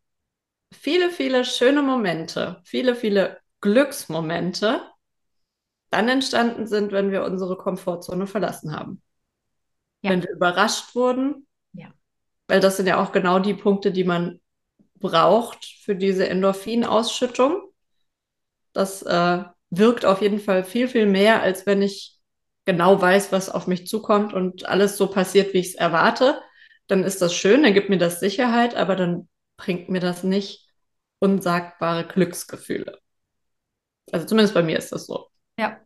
viele, 0.73 1.11
viele 1.11 1.45
schöne 1.45 1.83
Momente, 1.83 2.61
viele, 2.65 2.95
viele 2.95 3.41
Glücksmomente 3.61 4.83
dann 5.91 6.09
entstanden 6.09 6.67
sind, 6.67 6.93
wenn 6.93 7.11
wir 7.11 7.25
unsere 7.25 7.57
Komfortzone 7.57 8.27
verlassen 8.27 8.73
haben. 8.73 9.03
Ja. 10.03 10.11
Wenn 10.11 10.23
wir 10.23 10.31
überrascht 10.31 10.95
wurden. 10.95 11.47
Ja. 11.73 11.89
Weil 12.49 12.61
das 12.61 12.77
sind 12.77 12.87
ja 12.87 13.03
auch 13.03 13.13
genau 13.13 13.39
die 13.39 13.55
Punkte, 13.55 13.93
die 13.93 14.05
man 14.05 14.41
braucht 14.97 15.65
für 15.65 15.97
diese 15.97 16.29
Endorphinausschüttung. 16.29 17.63
Das 18.77 19.03
äh, 19.03 19.45
wirkt 19.71 20.05
auf 20.05 20.23
jeden 20.23 20.41
Fall 20.41 20.65
viel, 20.65 20.89
viel 20.89 21.07
mehr, 21.07 21.43
als 21.43 21.67
wenn 21.67 21.83
ich 21.83 22.19
genau 22.67 23.01
weiß, 23.01 23.33
was 23.33 23.51
auf 23.51 23.67
mich 23.67 23.87
zukommt 23.87 24.35
und 24.35 24.67
alles 24.69 24.97
so 24.97 25.09
passiert, 25.09 25.55
wie 25.55 25.59
ich 25.59 25.69
es 25.71 25.75
erwarte. 25.77 26.41
Dann 26.89 27.05
ist 27.05 27.23
das 27.23 27.35
schön, 27.35 27.63
dann 27.63 27.75
gibt 27.75 27.91
mir 27.91 27.99
das 27.99 28.21
Sicherheit, 28.21 28.77
aber 28.77 28.97
dann 28.97 29.29
bringt 29.57 29.89
mir 29.89 30.01
das 30.01 30.23
nicht 30.25 30.67
unsagbare 31.21 32.05
Glücksgefühle. 32.07 33.01
Also 34.13 34.27
zumindest 34.27 34.55
bei 34.55 34.63
mir 34.65 34.79
ist 34.79 34.91
das 34.93 35.07
so. 35.07 35.29
Ja. 35.59 35.81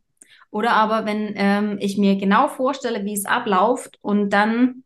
Oder 0.50 0.72
aber, 0.74 1.06
wenn 1.06 1.34
ähm, 1.36 1.78
ich 1.80 1.98
mir 1.98 2.16
genau 2.18 2.48
vorstelle, 2.48 3.04
wie 3.04 3.14
es 3.14 3.26
abläuft 3.26 3.98
und 4.02 4.30
dann 4.30 4.84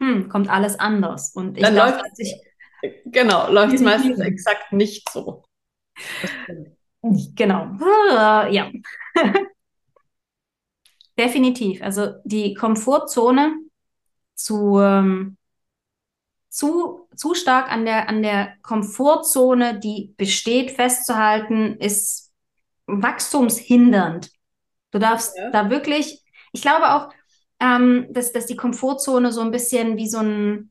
hm, 0.00 0.28
kommt 0.28 0.48
alles 0.50 0.78
anders. 0.78 1.30
Und 1.34 1.58
ich 1.58 1.66
Dann 1.66 1.74
glaube, 1.74 1.92
läuft- 1.92 2.00
dass 2.02 2.18
ich, 2.18 2.34
Genau, 3.06 3.50
läuft 3.50 3.74
es 3.76 3.80
meistens 3.82 4.18
exakt 4.20 4.72
nicht 4.72 5.08
so. 5.10 5.44
Genau. 7.34 7.68
Ja. 8.50 8.70
Definitiv. 11.18 11.82
Also 11.82 12.14
die 12.24 12.54
Komfortzone 12.54 13.54
zu, 14.34 14.80
ähm, 14.80 15.36
zu, 16.48 17.08
zu 17.16 17.34
stark 17.34 17.70
an 17.70 17.84
der, 17.84 18.08
an 18.08 18.22
der 18.22 18.54
Komfortzone, 18.62 19.78
die 19.80 20.14
besteht, 20.16 20.70
festzuhalten, 20.70 21.76
ist 21.78 22.32
wachstumshindernd. 22.86 24.30
Du 24.92 24.98
darfst 24.98 25.36
Ja. 25.36 25.50
da 25.50 25.70
wirklich, 25.70 26.22
ich 26.52 26.62
glaube 26.62 26.94
auch, 26.94 27.10
ähm, 27.60 28.06
dass, 28.10 28.32
dass 28.32 28.46
die 28.46 28.56
Komfortzone 28.56 29.32
so 29.32 29.40
ein 29.40 29.50
bisschen 29.50 29.96
wie 29.96 30.08
so 30.08 30.18
ein, 30.18 30.70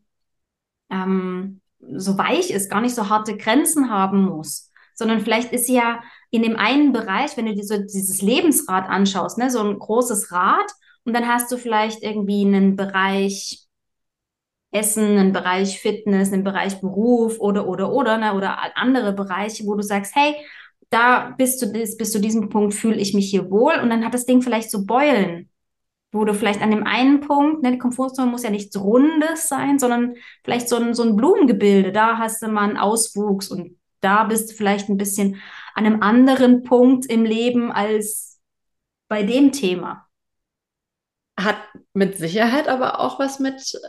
ähm, 0.90 1.62
so 1.80 2.18
weich 2.18 2.52
ist, 2.52 2.70
gar 2.70 2.82
nicht 2.82 2.96
so 2.96 3.10
harte 3.10 3.38
Grenzen 3.38 3.90
haben 3.90 4.26
muss, 4.26 4.72
sondern 4.96 5.22
vielleicht 5.22 5.52
ist 5.52 5.68
sie 5.68 5.76
ja 5.76 6.02
in 6.32 6.44
dem 6.44 6.56
einen 6.56 6.94
Bereich, 6.94 7.38
wenn 7.38 7.46
du 7.46 7.54
dir 7.54 7.64
so 7.64 7.78
dieses 7.78 8.22
Lebensrad 8.22 8.90
anschaust, 8.90 9.38
ne, 9.38 9.50
so 9.52 9.60
ein 9.60 9.78
großes 9.78 10.32
Rad 10.32 10.72
und 11.04 11.14
dann 11.14 11.28
hast 11.28 11.52
du 11.52 11.58
vielleicht 11.58 12.02
irgendwie 12.04 12.46
einen 12.46 12.76
Bereich 12.76 13.68
Essen, 14.72 15.18
einen 15.18 15.34
Bereich 15.34 15.80
Fitness, 15.80 16.34
einen 16.34 16.44
Bereich 16.44 16.82
Beruf 16.82 17.40
oder, 17.40 17.68
oder, 17.68 17.92
oder, 17.92 18.18
ne, 18.18 18.34
oder 18.34 18.76
andere 18.76 19.14
Bereiche, 19.14 19.66
wo 19.66 19.76
du 19.76 19.84
sagst, 19.84 20.16
hey, 20.16 20.36
da 20.90 21.34
bis 21.38 21.58
zu, 21.58 21.72
bis, 21.72 21.98
bis 21.98 22.12
zu 22.12 22.20
diesem 22.20 22.50
Punkt 22.50 22.74
fühle 22.74 22.98
ich 22.98 23.14
mich 23.14 23.30
hier 23.30 23.50
wohl 23.50 23.74
und 23.82 23.90
dann 23.90 24.06
hat 24.06 24.14
das 24.14 24.26
Ding 24.26 24.42
vielleicht 24.42 24.72
so 24.72 24.86
Beulen, 24.86 25.50
wo 26.12 26.26
du 26.26 26.34
vielleicht 26.34 26.62
an 26.62 26.72
dem 26.72 26.86
einen 26.86 27.22
Punkt, 27.22 27.64
ne, 27.64 27.72
die 27.72 27.78
Komfortzone 27.78 28.30
muss 28.30 28.44
ja 28.44 28.50
nichts 28.50 28.80
Rundes 28.80 29.48
sein, 29.48 29.80
sondern 29.80 30.16
vielleicht 30.44 30.70
so 30.70 30.78
ein, 30.78 30.94
so 30.94 31.04
ein 31.04 31.16
Blumengebilde, 31.16 31.92
da 31.92 32.18
hast 32.18 32.42
du 32.42 32.48
mal 32.48 32.70
einen 32.70 32.78
Auswuchs 32.78 33.50
und 33.50 33.78
da 34.04 34.26
bist 34.26 34.52
du 34.52 34.56
vielleicht 34.56 34.90
ein 34.90 34.98
bisschen 34.98 35.42
an 35.74 35.86
einem 35.86 36.02
anderen 36.02 36.64
Punkt 36.64 37.06
im 37.06 37.26
Leben 37.26 37.72
als 37.72 38.40
bei 39.08 39.24
dem 39.24 39.52
Thema. 39.52 40.08
Hat 41.40 41.58
mit 41.94 42.18
Sicherheit 42.18 42.68
aber 42.68 43.00
auch 43.00 43.20
was 43.20 43.40
mit 43.40 43.80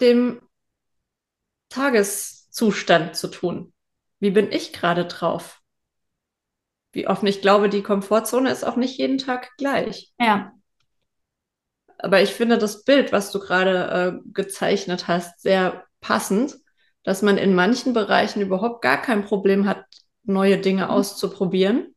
dem 0.00 0.40
Tageszustand 1.68 3.16
zu 3.16 3.28
tun. 3.28 3.72
Wie 4.20 4.30
bin 4.30 4.52
ich 4.52 4.72
gerade 4.72 5.06
drauf? 5.06 5.60
Wie 6.92 7.08
offen 7.08 7.26
ich 7.26 7.40
glaube, 7.40 7.68
die 7.68 7.82
Komfortzone 7.82 8.50
ist 8.50 8.64
auch 8.64 8.76
nicht 8.76 8.98
jeden 8.98 9.18
Tag 9.18 9.50
gleich. 9.56 10.12
Ja, 10.20 10.52
Aber 11.98 12.20
ich 12.22 12.30
finde 12.30 12.58
das 12.58 12.84
Bild, 12.84 13.12
was 13.12 13.32
du 13.32 13.40
gerade 13.40 14.20
äh, 14.22 14.30
gezeichnet 14.32 15.08
hast, 15.08 15.40
sehr 15.40 15.84
passend, 16.00 16.56
dass 17.04 17.22
man 17.22 17.38
in 17.38 17.54
manchen 17.54 17.92
Bereichen 17.92 18.40
überhaupt 18.40 18.82
gar 18.82 19.00
kein 19.00 19.24
Problem 19.24 19.66
hat, 19.66 19.84
neue 20.24 20.58
Dinge 20.58 20.88
auszuprobieren 20.90 21.94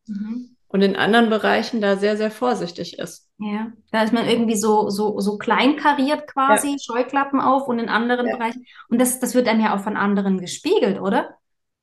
und 0.68 0.82
in 0.82 0.96
anderen 0.96 1.30
Bereichen 1.30 1.80
da 1.82 1.96
sehr, 1.96 2.18
sehr 2.18 2.30
vorsichtig 2.30 3.00
ist. 3.00 3.30
ja. 3.40 3.72
Da 3.92 4.04
ist 4.04 4.12
man 4.14 4.28
irgendwie 4.28 4.58
so, 4.58 4.90
so, 4.90 5.20
so 5.20 5.38
kleinkariert 5.38 6.28
quasi, 6.28 6.78
Scheuklappen 6.80 7.40
auf 7.40 7.68
und 7.68 7.80
in 7.80 7.88
anderen 7.90 8.28
Ja. 8.28 8.36
Bereichen. 8.36 8.66
Und 8.90 9.00
das, 9.00 9.20
das 9.20 9.34
wird 9.34 9.48
einem 9.48 9.62
ja 9.62 9.76
auch 9.76 9.80
von 9.82 9.96
anderen 9.96 10.40
gespiegelt, 10.40 11.00
oder? 11.00 11.38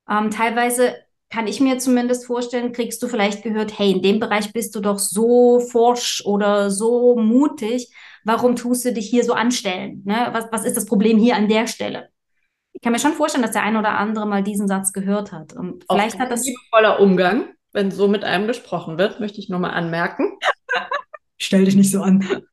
Ähm, 0.07 0.29
teilweise 0.29 0.95
kann 1.31 1.47
ich 1.47 1.59
mir 1.59 1.79
zumindest 1.79 2.27
vorstellen, 2.27 2.71
kriegst 2.71 3.01
du 3.01 3.07
vielleicht 3.07 3.41
gehört, 3.41 3.77
hey, 3.79 3.91
in 3.91 4.03
dem 4.03 4.19
Bereich 4.19 4.53
bist 4.53 4.75
du 4.75 4.79
doch 4.79 4.99
so 4.99 5.59
forsch 5.59 6.21
oder 6.25 6.69
so 6.69 7.15
mutig. 7.15 7.91
Warum 8.23 8.55
tust 8.55 8.85
du 8.85 8.93
dich 8.93 9.09
hier 9.09 9.23
so 9.23 9.33
anstellen? 9.33 10.03
Ne? 10.05 10.29
Was, 10.31 10.45
was 10.51 10.63
ist 10.63 10.77
das 10.77 10.85
Problem 10.85 11.17
hier 11.17 11.35
an 11.35 11.49
der 11.49 11.65
Stelle? 11.65 12.09
Ich 12.75 12.81
kann 12.81 12.91
mir 12.91 12.99
schon 12.99 13.13
vorstellen, 13.13 13.41
dass 13.41 13.53
der 13.53 13.63
ein 13.63 13.77
oder 13.77 13.97
andere 13.97 14.27
mal 14.27 14.43
diesen 14.43 14.67
Satz 14.67 14.91
gehört 14.91 15.31
hat. 15.31 15.53
Und 15.53 15.85
Auch 15.87 15.95
vielleicht 15.95 16.19
hat 16.19 16.29
ein 16.29 16.29
das. 16.29 16.45
liebevoller 16.45 16.99
Umgang, 16.99 17.53
wenn 17.71 17.89
so 17.89 18.07
mit 18.09 18.23
einem 18.25 18.47
gesprochen 18.47 18.97
wird, 18.97 19.19
möchte 19.21 19.39
ich 19.39 19.47
nochmal 19.49 19.71
anmerken. 19.71 20.37
Stell 21.37 21.65
dich 21.65 21.75
nicht 21.75 21.91
so 21.91 22.01
an. 22.01 22.43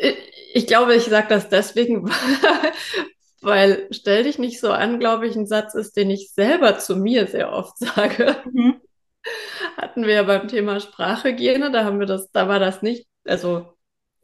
Ich, 0.00 0.16
ich 0.54 0.66
glaube, 0.66 0.94
ich 0.94 1.04
sage 1.04 1.26
das 1.28 1.48
deswegen, 1.48 2.08
weil 3.40 3.88
stell 3.90 4.24
dich 4.24 4.38
nicht 4.38 4.60
so 4.60 4.72
an, 4.72 4.98
glaube 4.98 5.26
ich, 5.26 5.36
ein 5.36 5.46
Satz 5.46 5.74
ist, 5.74 5.96
den 5.96 6.10
ich 6.10 6.30
selber 6.32 6.78
zu 6.78 6.96
mir 6.96 7.26
sehr 7.26 7.52
oft 7.52 7.76
sage. 7.78 8.36
Mhm. 8.50 8.80
Hatten 9.76 10.04
wir 10.06 10.14
ja 10.14 10.22
beim 10.22 10.48
Thema 10.48 10.80
Sprachhygiene, 10.80 11.70
da 11.70 11.84
haben 11.84 11.98
wir 11.98 12.06
das, 12.06 12.30
da 12.30 12.48
war 12.48 12.58
das 12.58 12.82
nicht 12.82 13.06
Also, 13.24 13.74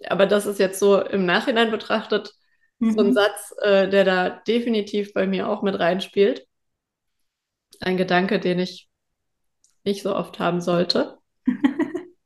aber 0.07 0.27
das 0.27 0.47
ist 0.47 0.59
jetzt 0.59 0.79
so 0.79 1.01
im 1.01 1.27
Nachhinein 1.27 1.71
betrachtet 1.71 2.35
Mhm. 2.81 2.97
so 2.97 3.03
ein 3.03 3.13
Satz, 3.15 3.55
äh, 3.63 3.89
der 3.89 4.05
da 4.05 4.31
definitiv 4.31 5.13
bei 5.15 5.27
mir 5.27 5.49
auch 5.49 5.63
mit 5.63 5.79
reinspielt. 5.79 6.47
Ein 7.81 7.99
Gedanke, 7.99 8.41
den 8.41 8.59
ich 8.59 8.89
nicht 9.85 10.03
so 10.03 10.17
oft 10.17 10.39
haben 10.41 10.61
sollte. 10.63 11.19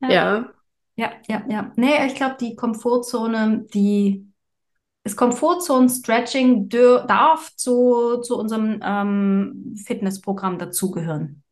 Ja. 0.00 0.08
Ja, 0.08 0.52
Ja, 0.96 1.12
ja, 1.28 1.44
ja. 1.48 1.72
Nee, 1.76 2.06
ich 2.06 2.14
glaube, 2.14 2.36
die 2.40 2.56
Komfortzone, 2.56 3.66
die 3.74 4.26
das 5.04 5.16
Komfortzonen-Stretching 5.16 6.68
dür- 6.70 7.06
darf 7.06 7.54
zu, 7.56 8.18
zu 8.22 8.38
unserem 8.38 8.80
ähm, 8.84 9.76
Fitnessprogramm 9.86 10.58
dazugehören. 10.58 11.42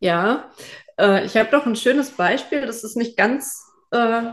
ja. 0.00 0.50
Äh, 0.98 1.24
ich 1.26 1.36
habe 1.36 1.50
doch 1.50 1.66
ein 1.66 1.76
schönes 1.76 2.10
Beispiel. 2.12 2.66
Das 2.66 2.84
ist 2.84 2.96
nicht 2.96 3.16
ganz, 3.16 3.64
äh, 3.90 4.32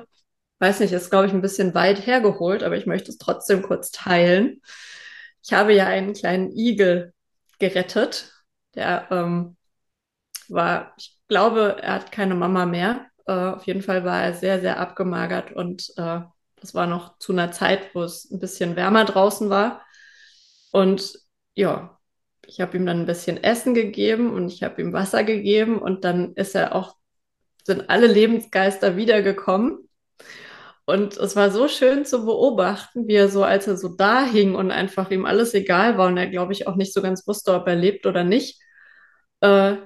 weiß 0.60 0.80
nicht, 0.80 0.94
ist 0.94 1.10
glaube 1.10 1.28
ich 1.28 1.34
ein 1.34 1.42
bisschen 1.42 1.74
weit 1.74 2.06
hergeholt, 2.06 2.64
aber 2.64 2.78
ich 2.78 2.86
möchte 2.86 3.12
es 3.12 3.18
trotzdem 3.18 3.62
kurz 3.62 3.92
teilen. 3.92 4.62
Ich 5.44 5.54
habe 5.54 5.74
ja 5.74 5.88
einen 5.88 6.14
kleinen 6.14 6.52
Igel 6.52 7.14
gerettet. 7.60 8.32
Der 8.76 9.08
ähm, 9.12 9.58
war, 10.50 10.94
ich 10.98 11.18
glaube, 11.28 11.78
er 11.82 11.94
hat 11.94 12.12
keine 12.12 12.36
Mama 12.36 12.66
mehr. 12.66 13.08
Äh, 13.28 13.34
auf 13.34 13.66
jeden 13.66 13.82
Fall 13.82 14.04
war 14.06 14.24
er 14.24 14.34
sehr, 14.34 14.62
sehr 14.62 14.80
abgemagert 14.80 15.52
und 15.52 15.92
äh, 15.98 16.22
das 16.58 16.74
war 16.74 16.88
noch 16.88 17.20
zu 17.20 17.32
einer 17.34 17.52
Zeit, 17.52 17.94
wo 17.94 18.04
es 18.04 18.30
ein 18.32 18.40
bisschen 18.40 18.76
wärmer 18.76 19.06
draußen 19.06 19.50
war. 19.50 19.86
Und 20.72 21.20
ja, 21.56 22.00
ich 22.48 22.62
habe 22.62 22.78
ihm 22.78 22.86
dann 22.86 23.02
ein 23.02 23.06
bisschen 23.06 23.42
Essen 23.44 23.74
gegeben 23.74 24.34
und 24.34 24.52
ich 24.52 24.64
habe 24.64 24.82
ihm 24.82 24.94
Wasser 24.94 25.24
gegeben 25.24 25.80
und 25.80 26.04
dann 26.04 26.34
ist 26.36 26.56
er 26.56 26.76
auch, 26.76 26.96
sind 27.64 27.90
alle 27.90 28.08
Lebensgeister 28.08 28.98
wiedergekommen. 28.98 29.88
Und 30.86 31.18
es 31.18 31.36
war 31.36 31.50
so 31.52 31.68
schön 31.68 32.06
zu 32.06 32.26
beobachten, 32.26 33.08
wie 33.08 33.16
er 33.16 33.30
so, 33.30 33.44
als 33.44 33.68
er 33.68 33.78
so 33.78 33.90
da 33.96 34.24
hing 34.26 34.56
und 34.56 34.72
einfach 34.72 35.10
ihm 35.12 35.26
alles 35.26 35.54
egal 35.56 35.98
war 35.98 36.08
und 36.08 36.18
er, 36.18 36.28
glaube 36.28 36.54
ich, 36.54 36.68
auch 36.68 36.76
nicht 36.76 36.94
so 36.94 37.02
ganz 37.02 37.26
wusste, 37.28 37.54
ob 37.56 37.68
er 37.68 37.76
lebt 37.76 38.06
oder 38.06 38.24
nicht, 38.24 38.62
äh, 39.42 39.78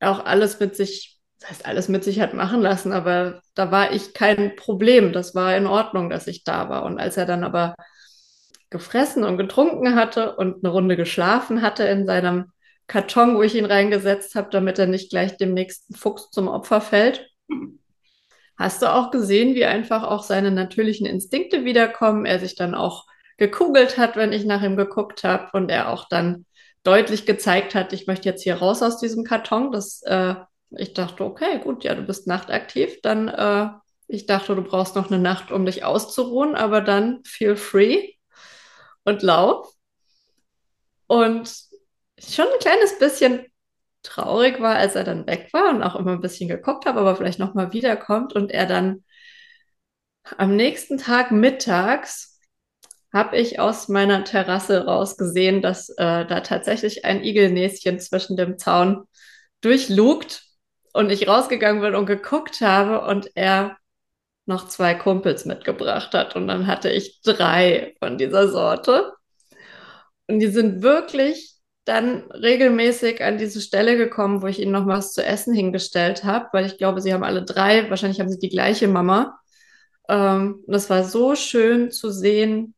auch 0.00 0.24
alles 0.24 0.58
mit 0.60 0.76
sich, 0.76 1.20
das 1.40 1.50
heißt, 1.50 1.66
alles 1.66 1.88
mit 1.88 2.04
sich 2.04 2.20
hat 2.20 2.34
machen 2.34 2.60
lassen, 2.62 2.92
aber 2.92 3.42
da 3.54 3.70
war 3.70 3.92
ich 3.92 4.14
kein 4.14 4.56
Problem. 4.56 5.12
Das 5.12 5.34
war 5.34 5.56
in 5.56 5.66
Ordnung, 5.66 6.10
dass 6.10 6.26
ich 6.26 6.44
da 6.44 6.68
war. 6.68 6.84
Und 6.84 6.98
als 6.98 7.16
er 7.16 7.26
dann 7.26 7.44
aber 7.44 7.74
gefressen 8.70 9.24
und 9.24 9.38
getrunken 9.38 9.94
hatte 9.94 10.36
und 10.36 10.64
eine 10.64 10.72
Runde 10.72 10.96
geschlafen 10.96 11.62
hatte 11.62 11.84
in 11.84 12.06
seinem 12.06 12.50
Karton, 12.86 13.36
wo 13.36 13.42
ich 13.42 13.54
ihn 13.54 13.64
reingesetzt 13.66 14.34
habe, 14.34 14.50
damit 14.50 14.78
er 14.78 14.86
nicht 14.86 15.10
gleich 15.10 15.36
dem 15.36 15.54
nächsten 15.54 15.94
Fuchs 15.94 16.30
zum 16.30 16.48
Opfer 16.48 16.80
fällt, 16.80 17.28
hast 18.56 18.82
du 18.82 18.92
auch 18.92 19.10
gesehen, 19.10 19.54
wie 19.54 19.64
einfach 19.64 20.02
auch 20.02 20.22
seine 20.22 20.50
natürlichen 20.50 21.06
Instinkte 21.06 21.64
wiederkommen. 21.64 22.26
Er 22.26 22.38
sich 22.38 22.54
dann 22.54 22.74
auch 22.74 23.06
gekugelt 23.38 23.98
hat, 23.98 24.16
wenn 24.16 24.32
ich 24.32 24.44
nach 24.44 24.62
ihm 24.62 24.76
geguckt 24.76 25.24
habe 25.24 25.50
und 25.52 25.70
er 25.70 25.88
auch 25.88 26.08
dann 26.08 26.46
deutlich 26.84 27.26
gezeigt 27.26 27.74
hat, 27.74 27.92
ich 27.92 28.06
möchte 28.06 28.28
jetzt 28.28 28.42
hier 28.42 28.56
raus 28.56 28.82
aus 28.82 28.98
diesem 28.98 29.24
Karton. 29.24 29.72
Das, 29.72 30.02
äh, 30.02 30.34
ich 30.70 30.94
dachte, 30.94 31.24
okay, 31.24 31.58
gut, 31.62 31.84
ja, 31.84 31.94
du 31.94 32.02
bist 32.02 32.26
nachtaktiv. 32.26 33.00
Dann, 33.02 33.28
äh, 33.28 33.68
ich 34.08 34.26
dachte, 34.26 34.54
du 34.54 34.62
brauchst 34.62 34.96
noch 34.96 35.10
eine 35.10 35.20
Nacht, 35.20 35.52
um 35.52 35.64
dich 35.64 35.84
auszuruhen, 35.84 36.54
aber 36.54 36.80
dann 36.80 37.22
feel 37.24 37.56
free 37.56 38.14
und 39.04 39.22
lauf. 39.22 39.72
Und 41.06 41.52
schon 42.18 42.46
ein 42.46 42.58
kleines 42.60 42.98
bisschen 42.98 43.46
traurig 44.02 44.60
war, 44.60 44.76
als 44.76 44.94
er 44.94 45.04
dann 45.04 45.26
weg 45.26 45.48
war 45.52 45.70
und 45.70 45.82
auch 45.82 45.96
immer 45.96 46.12
ein 46.12 46.20
bisschen 46.20 46.48
geguckt 46.48 46.86
habe, 46.86 47.00
aber 47.00 47.16
vielleicht 47.16 47.38
nochmal 47.38 47.72
wiederkommt 47.72 48.34
und 48.34 48.50
er 48.50 48.66
dann 48.66 49.04
am 50.38 50.56
nächsten 50.56 50.98
Tag 50.98 51.30
mittags 51.30 52.38
habe 53.12 53.36
ich 53.36 53.60
aus 53.60 53.88
meiner 53.88 54.24
Terrasse 54.24 54.86
raus 54.86 55.16
gesehen, 55.16 55.60
dass 55.60 55.90
äh, 55.90 56.24
da 56.24 56.40
tatsächlich 56.40 57.04
ein 57.04 57.22
Igelnäschen 57.22 58.00
zwischen 58.00 58.36
dem 58.36 58.58
Zaun 58.58 59.04
durchlugt 59.60 60.44
und 60.92 61.10
ich 61.10 61.28
rausgegangen 61.28 61.82
bin 61.82 61.94
und 61.94 62.06
geguckt 62.06 62.60
habe 62.62 63.06
und 63.06 63.30
er 63.34 63.76
noch 64.46 64.68
zwei 64.68 64.94
Kumpels 64.94 65.44
mitgebracht 65.44 66.14
hat. 66.14 66.36
Und 66.36 66.48
dann 66.48 66.66
hatte 66.66 66.90
ich 66.90 67.20
drei 67.22 67.94
von 67.98 68.18
dieser 68.18 68.48
Sorte. 68.48 69.12
Und 70.26 70.40
die 70.40 70.48
sind 70.48 70.82
wirklich 70.82 71.51
dann 71.92 72.22
regelmäßig 72.32 73.22
an 73.22 73.36
diese 73.36 73.60
Stelle 73.60 73.96
gekommen, 73.98 74.40
wo 74.40 74.46
ich 74.46 74.58
ihnen 74.60 74.72
noch 74.72 74.86
was 74.86 75.12
zu 75.12 75.24
essen 75.24 75.54
hingestellt 75.54 76.24
habe, 76.24 76.48
weil 76.52 76.64
ich 76.64 76.78
glaube, 76.78 77.02
sie 77.02 77.12
haben 77.12 77.22
alle 77.22 77.44
drei, 77.44 77.90
wahrscheinlich 77.90 78.20
haben 78.20 78.30
sie 78.30 78.38
die 78.38 78.48
gleiche 78.48 78.88
Mama. 78.88 79.38
Ähm, 80.08 80.64
und 80.66 80.74
es 80.74 80.88
war 80.88 81.04
so 81.04 81.34
schön 81.34 81.90
zu 81.90 82.10
sehen, 82.10 82.74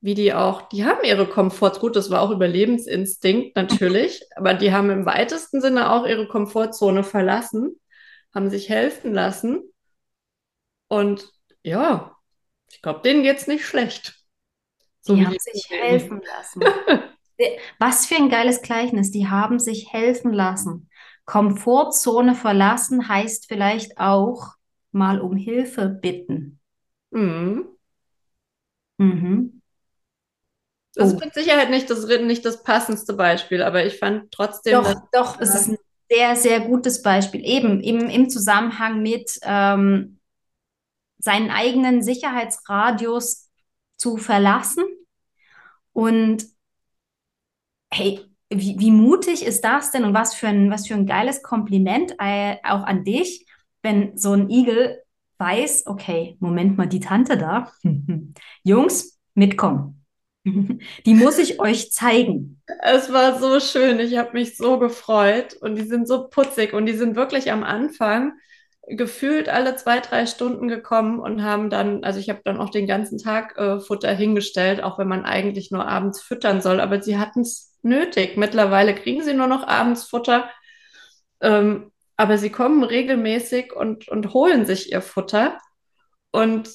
wie 0.00 0.14
die 0.14 0.32
auch, 0.32 0.68
die 0.70 0.84
haben 0.84 1.04
ihre 1.04 1.26
Komforts, 1.26 1.78
gut, 1.78 1.94
das 1.94 2.10
war 2.10 2.22
auch 2.22 2.30
Überlebensinstinkt 2.30 3.54
natürlich, 3.54 4.22
aber 4.36 4.54
die 4.54 4.72
haben 4.72 4.90
im 4.90 5.04
weitesten 5.04 5.60
Sinne 5.60 5.92
auch 5.92 6.06
ihre 6.06 6.26
Komfortzone 6.26 7.04
verlassen, 7.04 7.78
haben 8.34 8.48
sich 8.48 8.70
helfen 8.70 9.12
lassen. 9.12 9.62
Und 10.88 11.30
ja, 11.62 12.16
ich 12.70 12.80
glaube, 12.80 13.00
denen 13.02 13.22
geht's 13.22 13.46
nicht 13.46 13.66
schlecht. 13.66 14.14
So 15.02 15.14
Die 15.16 15.26
haben 15.26 15.36
sich 15.38 15.68
helfen 15.68 16.22
lassen. 16.24 16.62
Was 17.78 18.06
für 18.06 18.16
ein 18.16 18.28
geiles 18.28 18.62
Gleichnis. 18.62 19.10
Die 19.10 19.28
haben 19.28 19.58
sich 19.58 19.92
helfen 19.92 20.32
lassen. 20.32 20.88
Komfortzone 21.24 22.34
verlassen 22.34 23.08
heißt 23.08 23.46
vielleicht 23.48 23.98
auch 23.98 24.54
mal 24.92 25.20
um 25.20 25.36
Hilfe 25.36 25.88
bitten. 25.88 26.60
Mhm. 27.10 27.74
Mhm. 28.98 29.60
Das 30.94 31.10
Oh. 31.12 31.16
ist 31.16 31.24
mit 31.24 31.34
Sicherheit 31.34 31.70
nicht 31.70 31.90
das, 31.90 32.06
nicht 32.06 32.44
das 32.44 32.62
passendste 32.62 33.14
Beispiel, 33.14 33.62
aber 33.62 33.84
ich 33.84 33.98
fand 33.98 34.30
trotzdem, 34.30 34.74
Doch, 34.82 34.94
doch, 35.12 35.40
es 35.40 35.54
ist 35.54 35.68
ein 35.68 35.78
sehr, 36.08 36.36
sehr 36.36 36.60
gutes 36.60 37.02
Beispiel. 37.02 37.44
Eben 37.44 37.80
im, 37.80 38.08
im 38.08 38.30
Zusammenhang 38.30 39.02
mit 39.02 39.38
ähm, 39.42 40.20
seinen 41.18 41.50
eigenen 41.50 42.02
Sicherheitsradius 42.02 43.50
zu 43.96 44.16
verlassen. 44.18 44.84
Und 45.92 46.44
hey, 47.94 48.20
wie, 48.50 48.78
wie 48.78 48.90
mutig 48.90 49.44
ist 49.44 49.64
das 49.64 49.90
denn 49.90 50.04
und 50.04 50.14
was 50.14 50.34
für 50.34 50.48
ein, 50.48 50.70
was 50.70 50.86
für 50.86 50.94
ein 50.94 51.06
geiles 51.06 51.42
Kompliment 51.42 52.14
auch 52.18 52.84
an 52.84 53.04
dich, 53.04 53.46
wenn 53.82 54.16
so 54.16 54.32
ein 54.32 54.50
Igel 54.50 55.02
weiß, 55.38 55.86
okay, 55.86 56.36
Moment 56.40 56.76
mal, 56.76 56.86
die 56.86 57.00
Tante 57.00 57.36
da, 57.36 57.72
Jungs, 58.62 59.18
mitkommen. 59.34 60.00
Die 60.44 61.14
muss 61.14 61.38
ich 61.38 61.58
euch 61.58 61.90
zeigen. 61.90 62.60
es 62.82 63.10
war 63.12 63.38
so 63.38 63.60
schön. 63.60 63.98
Ich 63.98 64.18
habe 64.18 64.34
mich 64.34 64.58
so 64.58 64.78
gefreut 64.78 65.54
und 65.54 65.76
die 65.76 65.84
sind 65.84 66.06
so 66.06 66.28
putzig 66.28 66.74
und 66.74 66.84
die 66.84 66.92
sind 66.92 67.16
wirklich 67.16 67.50
am 67.50 67.64
Anfang 67.64 68.34
gefühlt 68.88 69.48
alle 69.48 69.76
zwei, 69.76 70.00
drei 70.00 70.26
Stunden 70.26 70.68
gekommen 70.68 71.18
und 71.18 71.42
haben 71.42 71.70
dann, 71.70 72.04
also 72.04 72.20
ich 72.20 72.28
habe 72.28 72.40
dann 72.44 72.58
auch 72.60 72.70
den 72.70 72.86
ganzen 72.86 73.18
Tag 73.18 73.56
äh, 73.56 73.80
Futter 73.80 74.12
hingestellt, 74.12 74.82
auch 74.82 74.98
wenn 74.98 75.08
man 75.08 75.24
eigentlich 75.24 75.70
nur 75.70 75.86
abends 75.86 76.20
füttern 76.20 76.60
soll, 76.60 76.80
aber 76.80 77.02
sie 77.02 77.18
hatten 77.18 77.40
es 77.40 77.74
nötig. 77.82 78.36
Mittlerweile 78.36 78.94
kriegen 78.94 79.22
sie 79.22 79.34
nur 79.34 79.46
noch 79.46 79.66
abends 79.66 80.04
Futter, 80.04 80.50
ähm, 81.40 81.92
aber 82.16 82.38
sie 82.38 82.50
kommen 82.50 82.84
regelmäßig 82.84 83.74
und, 83.74 84.08
und 84.08 84.32
holen 84.34 84.66
sich 84.66 84.92
ihr 84.92 85.02
Futter. 85.02 85.58
Und 86.30 86.70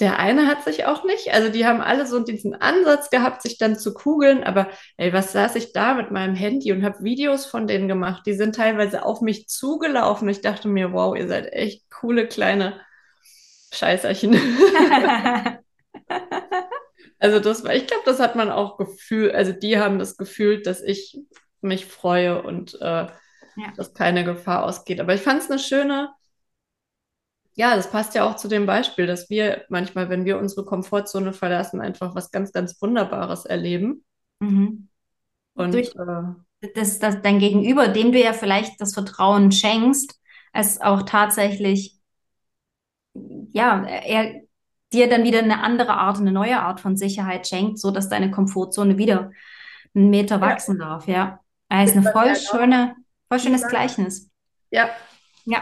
der 0.00 0.18
eine 0.18 0.46
hat 0.46 0.64
sich 0.64 0.86
auch 0.86 1.04
nicht, 1.04 1.32
also 1.32 1.48
die 1.50 1.66
haben 1.66 1.80
alle 1.80 2.06
so 2.06 2.20
diesen 2.20 2.54
Ansatz 2.54 3.10
gehabt, 3.10 3.42
sich 3.42 3.58
dann 3.58 3.78
zu 3.78 3.92
kugeln, 3.94 4.42
aber 4.44 4.68
ey, 4.96 5.12
was 5.12 5.32
saß 5.32 5.56
ich 5.56 5.72
da 5.72 5.94
mit 5.94 6.10
meinem 6.10 6.34
Handy 6.34 6.72
und 6.72 6.84
habe 6.84 7.02
Videos 7.04 7.46
von 7.46 7.66
denen 7.66 7.88
gemacht. 7.88 8.22
Die 8.26 8.34
sind 8.34 8.54
teilweise 8.56 9.04
auf 9.04 9.20
mich 9.20 9.48
zugelaufen. 9.48 10.28
Ich 10.28 10.40
dachte 10.40 10.68
mir, 10.68 10.92
wow, 10.92 11.16
ihr 11.16 11.28
seid 11.28 11.52
echt 11.52 11.90
coole 11.90 12.26
kleine 12.28 12.80
Scheißerchen. 13.72 14.36
Also 17.18 17.38
das 17.38 17.64
war, 17.64 17.74
ich 17.74 17.86
glaube, 17.86 18.02
das 18.06 18.18
hat 18.20 18.34
man 18.36 18.50
auch 18.50 18.78
gefühlt, 18.78 19.34
also 19.34 19.52
die 19.52 19.78
haben 19.78 19.98
das 19.98 20.16
gefühlt, 20.16 20.66
dass 20.66 20.80
ich 20.80 21.18
mich 21.60 21.84
freue 21.86 22.42
und 22.42 22.74
äh, 22.80 23.08
Ja. 23.56 23.72
dass 23.76 23.92
keine 23.94 24.24
Gefahr 24.24 24.64
ausgeht. 24.64 25.00
Aber 25.00 25.12
ich 25.14 25.20
fand 25.20 25.42
es 25.42 25.50
eine 25.50 25.58
schöne, 25.58 26.10
ja, 27.60 27.76
das 27.76 27.90
passt 27.90 28.14
ja 28.14 28.24
auch 28.26 28.36
zu 28.36 28.48
dem 28.48 28.64
Beispiel, 28.64 29.06
dass 29.06 29.28
wir 29.28 29.66
manchmal, 29.68 30.08
wenn 30.08 30.24
wir 30.24 30.38
unsere 30.38 30.64
Komfortzone 30.64 31.34
verlassen, 31.34 31.82
einfach 31.82 32.14
was 32.14 32.30
ganz, 32.30 32.52
ganz 32.52 32.80
Wunderbares 32.80 33.44
erleben. 33.44 34.02
Mhm. 34.40 34.88
Und 35.52 35.74
Durch- 35.74 35.94
äh, 35.94 36.68
dass, 36.74 36.98
dass 36.98 37.20
dein 37.20 37.38
Gegenüber, 37.38 37.88
dem 37.88 38.12
du 38.12 38.18
ja 38.18 38.32
vielleicht 38.32 38.80
das 38.80 38.94
Vertrauen 38.94 39.52
schenkst, 39.52 40.18
es 40.54 40.80
auch 40.80 41.02
tatsächlich, 41.02 41.98
ja, 43.52 43.82
er 43.84 44.40
dir 44.92 45.10
dann 45.10 45.24
wieder 45.24 45.40
eine 45.40 45.62
andere 45.62 45.92
Art, 45.98 46.16
eine 46.16 46.32
neue 46.32 46.60
Art 46.60 46.80
von 46.80 46.96
Sicherheit 46.96 47.46
schenkt, 47.46 47.78
so 47.78 47.90
dass 47.90 48.08
deine 48.08 48.30
Komfortzone 48.30 48.96
wieder 48.96 49.32
einen 49.94 50.08
Meter 50.08 50.40
wachsen 50.40 50.78
darf, 50.78 51.06
ja. 51.06 51.40
Das 51.68 51.90
ist 51.90 51.96
eine 51.98 52.10
voll 52.10 52.34
schöne, 52.36 52.96
voll 53.28 53.38
schönes 53.38 53.68
Gleichnis. 53.68 54.30
ja, 54.70 54.88
Ja. 55.44 55.60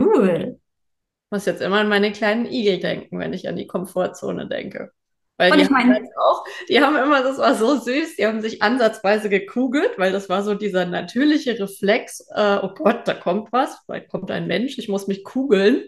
Cool. 0.00 0.56
Ich 0.58 1.30
muss 1.30 1.46
jetzt 1.46 1.62
immer 1.62 1.78
an 1.80 1.88
meine 1.88 2.12
kleinen 2.12 2.46
Igel 2.46 2.78
denken, 2.78 3.18
wenn 3.18 3.32
ich 3.32 3.48
an 3.48 3.56
die 3.56 3.66
Komfortzone 3.66 4.48
denke. 4.48 4.90
Weil 5.38 5.50
Und 5.52 5.58
die 5.58 5.64
ich 5.64 5.70
meine- 5.70 5.94
halt 5.94 6.04
auch, 6.18 6.44
die 6.68 6.80
haben 6.80 6.94
immer, 6.96 7.22
das 7.22 7.38
war 7.38 7.54
so 7.54 7.76
süß, 7.78 8.16
die 8.16 8.26
haben 8.26 8.42
sich 8.42 8.62
ansatzweise 8.62 9.28
gekugelt, 9.30 9.92
weil 9.96 10.12
das 10.12 10.28
war 10.28 10.42
so 10.42 10.54
dieser 10.54 10.84
natürliche 10.84 11.58
Reflex, 11.58 12.20
äh, 12.34 12.58
oh 12.62 12.74
Gott, 12.74 13.08
da 13.08 13.14
kommt 13.14 13.50
was, 13.50 13.78
vielleicht 13.86 14.08
kommt 14.10 14.30
ein 14.30 14.46
Mensch, 14.46 14.76
ich 14.78 14.88
muss 14.88 15.06
mich 15.08 15.24
kugeln. 15.24 15.84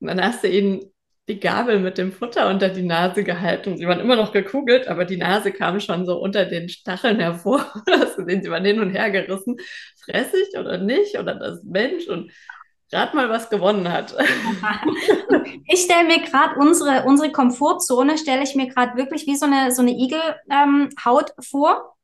Und 0.00 0.08
dann 0.08 0.22
hast 0.22 0.44
du 0.44 0.48
ihnen 0.48 0.92
die 1.28 1.40
Gabel 1.40 1.78
mit 1.78 1.98
dem 1.98 2.12
Futter 2.12 2.48
unter 2.50 2.68
die 2.68 2.82
Nase 2.82 3.22
gehalten. 3.24 3.70
Und 3.72 3.78
sie 3.78 3.86
waren 3.86 4.00
immer 4.00 4.16
noch 4.16 4.32
gekugelt, 4.32 4.88
aber 4.88 5.04
die 5.04 5.16
Nase 5.16 5.52
kam 5.52 5.78
schon 5.80 6.04
so 6.04 6.20
unter 6.20 6.44
den 6.44 6.68
Stacheln 6.68 7.20
hervor. 7.20 7.64
Hast 7.90 8.16
gesehen, 8.16 8.42
sie 8.42 8.50
waren 8.50 8.64
hin 8.64 8.80
und 8.80 8.90
her 8.90 9.10
gerissen. 9.10 9.56
Fress 10.04 10.34
ich 10.34 10.58
oder 10.58 10.78
nicht? 10.78 11.18
Oder 11.18 11.36
das 11.36 11.62
Mensch? 11.62 12.08
Und 12.08 12.32
rat 12.92 13.14
mal, 13.14 13.28
was 13.30 13.50
gewonnen 13.50 13.90
hat. 13.90 14.14
Ich 15.66 15.82
stelle 15.82 16.06
mir 16.06 16.20
gerade 16.20 16.58
unsere, 16.58 17.04
unsere 17.04 17.32
Komfortzone, 17.32 18.18
stelle 18.18 18.42
ich 18.42 18.54
mir 18.54 18.66
gerade 18.66 18.96
wirklich 18.96 19.26
wie 19.26 19.36
so 19.36 19.46
eine, 19.46 19.72
so 19.72 19.80
eine 19.80 19.92
Igelhaut 19.92 20.40
ähm, 20.50 21.42
vor, 21.42 21.96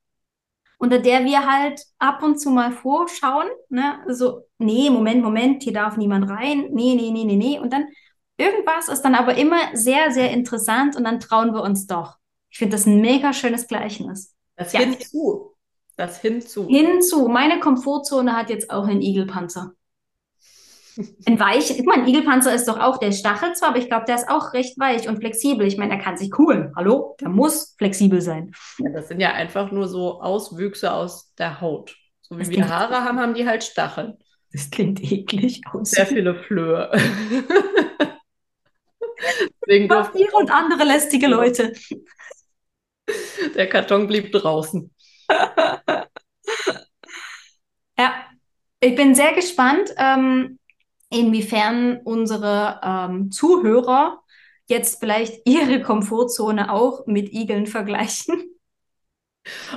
unter 0.78 0.98
der 0.98 1.24
wir 1.24 1.46
halt 1.46 1.82
ab 1.98 2.22
und 2.22 2.40
zu 2.40 2.50
mal 2.50 2.72
vorschauen. 2.72 3.48
Ne? 3.68 3.98
So, 4.08 4.46
nee, 4.58 4.88
Moment, 4.90 5.22
Moment, 5.22 5.62
hier 5.62 5.72
darf 5.72 5.96
niemand 5.96 6.30
rein. 6.30 6.68
Nee, 6.72 6.94
nee, 6.94 7.10
nee, 7.10 7.24
nee, 7.24 7.36
nee. 7.36 7.58
Und 7.58 7.72
dann 7.72 7.88
irgendwas 8.36 8.88
ist 8.88 9.02
dann 9.02 9.14
aber 9.14 9.34
immer 9.34 9.58
sehr, 9.74 10.12
sehr 10.12 10.30
interessant 10.30 10.96
und 10.96 11.04
dann 11.04 11.20
trauen 11.20 11.52
wir 11.52 11.62
uns 11.62 11.86
doch. 11.86 12.16
Ich 12.50 12.58
finde 12.58 12.76
das 12.76 12.86
ein 12.86 13.00
mega 13.00 13.32
schönes 13.32 13.66
Gleichnis. 13.66 14.34
Das 14.56 14.72
Ja. 14.72 14.80
hinzu. 14.80 15.54
Das 15.96 16.20
hinzu. 16.20 16.66
Hinzu, 16.68 17.28
meine 17.28 17.58
Komfortzone 17.60 18.36
hat 18.36 18.50
jetzt 18.50 18.70
auch 18.70 18.86
einen 18.86 19.02
Igelpanzer. 19.02 19.72
Ein 21.26 21.38
weich, 21.38 21.70
ich 21.70 21.84
meine, 21.84 22.08
Igelpanzer 22.08 22.52
ist 22.52 22.66
doch 22.66 22.80
auch, 22.80 22.98
der 22.98 23.12
stachelt 23.12 23.56
zwar, 23.56 23.68
aber 23.70 23.78
ich 23.78 23.86
glaube, 23.86 24.04
der 24.06 24.16
ist 24.16 24.28
auch 24.28 24.52
recht 24.52 24.78
weich 24.80 25.08
und 25.08 25.18
flexibel. 25.18 25.64
Ich 25.66 25.76
meine, 25.76 25.94
der 25.94 26.02
kann 26.02 26.16
sich 26.16 26.30
kugeln. 26.30 26.72
Hallo? 26.74 27.16
Der 27.20 27.28
muss 27.28 27.76
flexibel 27.78 28.20
sein. 28.20 28.52
Ja, 28.78 28.90
das 28.90 29.06
sind 29.06 29.20
ja 29.20 29.32
einfach 29.32 29.70
nur 29.70 29.86
so 29.86 30.20
Auswüchse 30.20 30.92
aus 30.92 31.32
der 31.36 31.60
Haut. 31.60 31.96
So 32.22 32.36
wie 32.36 32.42
Das 32.42 32.50
wir 32.50 32.68
Haare 32.68 33.04
haben, 33.04 33.20
haben 33.20 33.34
die 33.34 33.46
halt 33.46 33.62
Stacheln. 33.62 34.18
Das 34.52 34.70
klingt 34.70 35.00
eklig 35.00 35.62
aus. 35.72 35.90
Sehr 35.90 36.06
viele 36.06 36.34
Flöhe. 36.34 36.90
Deswegen 39.62 39.88
Vampire 39.88 40.32
und 40.32 40.50
andere 40.50 40.84
lästige 40.84 41.28
Leute. 41.28 41.74
der 43.54 43.68
Karton 43.68 44.06
blieb 44.06 44.32
draußen. 44.32 44.92
Ja, 48.00 48.14
ich 48.78 48.94
bin 48.94 49.16
sehr 49.16 49.32
gespannt, 49.32 49.92
ähm, 49.96 50.57
inwiefern 51.10 52.00
unsere 52.04 52.80
ähm, 52.82 53.30
Zuhörer 53.30 54.22
jetzt 54.66 55.00
vielleicht 55.00 55.40
ihre 55.46 55.82
Komfortzone 55.82 56.72
auch 56.72 57.06
mit 57.06 57.32
Igeln 57.32 57.66
vergleichen. 57.66 58.44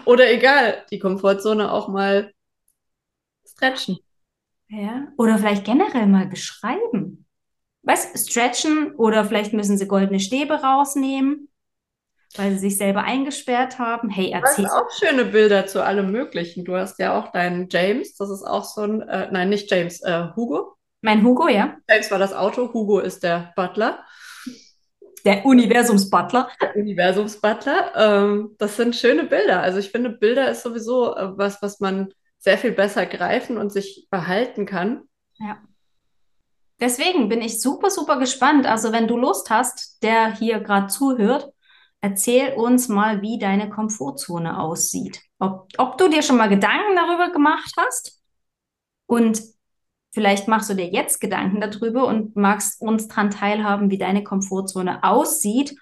Oder 0.05 0.31
egal, 0.31 0.85
die 0.91 0.99
Komfortzone 0.99 1.71
auch 1.71 1.87
mal 1.87 2.33
stretchen. 3.45 3.97
Ja. 4.69 5.07
Oder 5.17 5.37
vielleicht 5.37 5.65
generell 5.65 6.07
mal 6.07 6.27
beschreiben. 6.27 7.25
Was? 7.83 8.27
Stretchen 8.29 8.93
oder 8.95 9.25
vielleicht 9.25 9.53
müssen 9.53 9.77
sie 9.77 9.87
goldene 9.87 10.19
Stäbe 10.19 10.53
rausnehmen, 10.61 11.49
weil 12.35 12.53
sie 12.53 12.69
sich 12.69 12.77
selber 12.77 13.03
eingesperrt 13.03 13.79
haben. 13.79 14.09
Hey, 14.09 14.31
Du 14.31 14.47
hast 14.47 14.57
erzähl. 14.59 14.65
auch 14.67 14.89
schöne 14.91 15.25
Bilder 15.25 15.67
zu 15.67 15.83
allem 15.83 16.11
Möglichen. 16.11 16.63
Du 16.65 16.75
hast 16.75 16.99
ja 16.99 17.19
auch 17.19 17.31
deinen 17.31 17.67
James, 17.69 18.15
das 18.15 18.29
ist 18.29 18.43
auch 18.43 18.63
so 18.63 18.81
ein, 18.81 19.01
äh, 19.01 19.29
nein, 19.31 19.49
nicht 19.49 19.69
James, 19.71 20.01
äh, 20.01 20.27
Hugo. 20.35 20.75
Mein 21.01 21.23
Hugo, 21.23 21.47
ja? 21.47 21.77
James 21.89 22.11
war 22.11 22.19
das 22.19 22.33
Auto, 22.33 22.73
Hugo 22.73 22.99
ist 22.99 23.23
der 23.23 23.51
Butler. 23.55 24.05
Der 25.25 25.45
Universumsbutler. 25.45 26.49
Universumsbutler. 26.75 27.91
Ähm, 27.95 28.55
das 28.57 28.77
sind 28.77 28.95
schöne 28.95 29.25
Bilder. 29.25 29.61
Also 29.61 29.79
ich 29.79 29.91
finde, 29.91 30.09
Bilder 30.09 30.49
ist 30.49 30.63
sowieso 30.63 31.15
äh, 31.15 31.37
was, 31.37 31.61
was 31.61 31.79
man 31.79 32.13
sehr 32.37 32.57
viel 32.57 32.71
besser 32.71 33.05
greifen 33.05 33.57
und 33.57 33.71
sich 33.71 34.07
behalten 34.09 34.65
kann. 34.65 35.03
Deswegen 36.79 37.29
bin 37.29 37.41
ich 37.41 37.61
super, 37.61 37.91
super 37.91 38.17
gespannt. 38.17 38.65
Also, 38.65 38.91
wenn 38.91 39.07
du 39.07 39.15
Lust 39.15 39.51
hast, 39.51 40.01
der 40.01 40.35
hier 40.35 40.59
gerade 40.59 40.87
zuhört, 40.87 41.53
erzähl 42.01 42.53
uns 42.53 42.87
mal, 42.89 43.21
wie 43.21 43.37
deine 43.37 43.69
Komfortzone 43.69 44.59
aussieht. 44.59 45.21
Ob, 45.37 45.67
ob 45.77 45.97
du 45.99 46.09
dir 46.09 46.23
schon 46.23 46.37
mal 46.37 46.49
Gedanken 46.49 46.95
darüber 46.95 47.31
gemacht 47.31 47.71
hast 47.77 48.19
und 49.05 49.41
vielleicht 50.11 50.47
machst 50.47 50.69
du 50.69 50.73
dir 50.73 50.87
jetzt 50.87 51.19
Gedanken 51.19 51.61
darüber 51.61 52.07
und 52.07 52.35
magst 52.35 52.81
uns 52.81 53.07
daran 53.07 53.31
teilhaben, 53.31 53.89
wie 53.89 53.97
deine 53.97 54.23
Komfortzone 54.23 55.03
aussieht. 55.03 55.75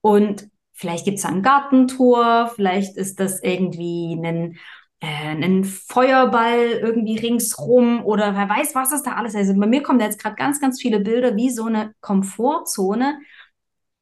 Und 0.00 0.48
vielleicht 0.72 1.04
gibt 1.04 1.18
es 1.18 1.24
ein 1.24 1.42
Gartentor, 1.42 2.50
vielleicht 2.54 2.96
ist 2.96 3.20
das 3.20 3.42
irgendwie 3.42 4.14
ein 4.14 4.58
äh, 5.04 5.06
einen 5.06 5.64
Feuerball 5.64 6.80
irgendwie 6.82 7.18
ringsrum 7.18 8.04
oder 8.04 8.34
wer 8.34 8.48
weiß, 8.48 8.74
was 8.74 8.92
es 8.92 9.02
da 9.02 9.12
alles 9.12 9.34
ist. 9.34 9.48
Also 9.48 9.60
bei 9.60 9.66
mir 9.66 9.82
kommen 9.82 9.98
da 9.98 10.06
jetzt 10.06 10.20
gerade 10.20 10.36
ganz, 10.36 10.60
ganz 10.60 10.80
viele 10.80 11.00
Bilder, 11.00 11.36
wie 11.36 11.50
so 11.50 11.66
eine 11.66 11.94
Komfortzone 12.00 13.18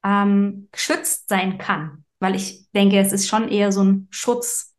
ähm, 0.04 0.68
geschützt 0.70 1.28
sein 1.28 1.58
kann. 1.58 2.04
Weil 2.20 2.36
ich 2.36 2.70
denke, 2.72 2.98
es 2.98 3.12
ist 3.12 3.26
schon 3.26 3.48
eher 3.48 3.72
so 3.72 3.82
ein 3.82 4.06
Schutz 4.10 4.76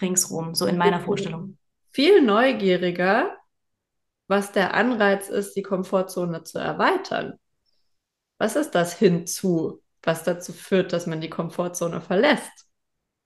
ringsrum, 0.00 0.54
so 0.54 0.66
in 0.66 0.78
meiner 0.78 1.00
Vorstellung. 1.00 1.58
Viel 1.92 2.22
neugieriger, 2.22 3.35
was 4.28 4.52
der 4.52 4.74
Anreiz 4.74 5.28
ist, 5.28 5.54
die 5.54 5.62
Komfortzone 5.62 6.42
zu 6.42 6.58
erweitern. 6.58 7.38
Was 8.38 8.56
ist 8.56 8.74
das 8.74 8.98
hinzu, 8.98 9.82
was 10.02 10.24
dazu 10.24 10.52
führt, 10.52 10.92
dass 10.92 11.06
man 11.06 11.20
die 11.20 11.30
Komfortzone 11.30 12.00
verlässt? 12.00 12.66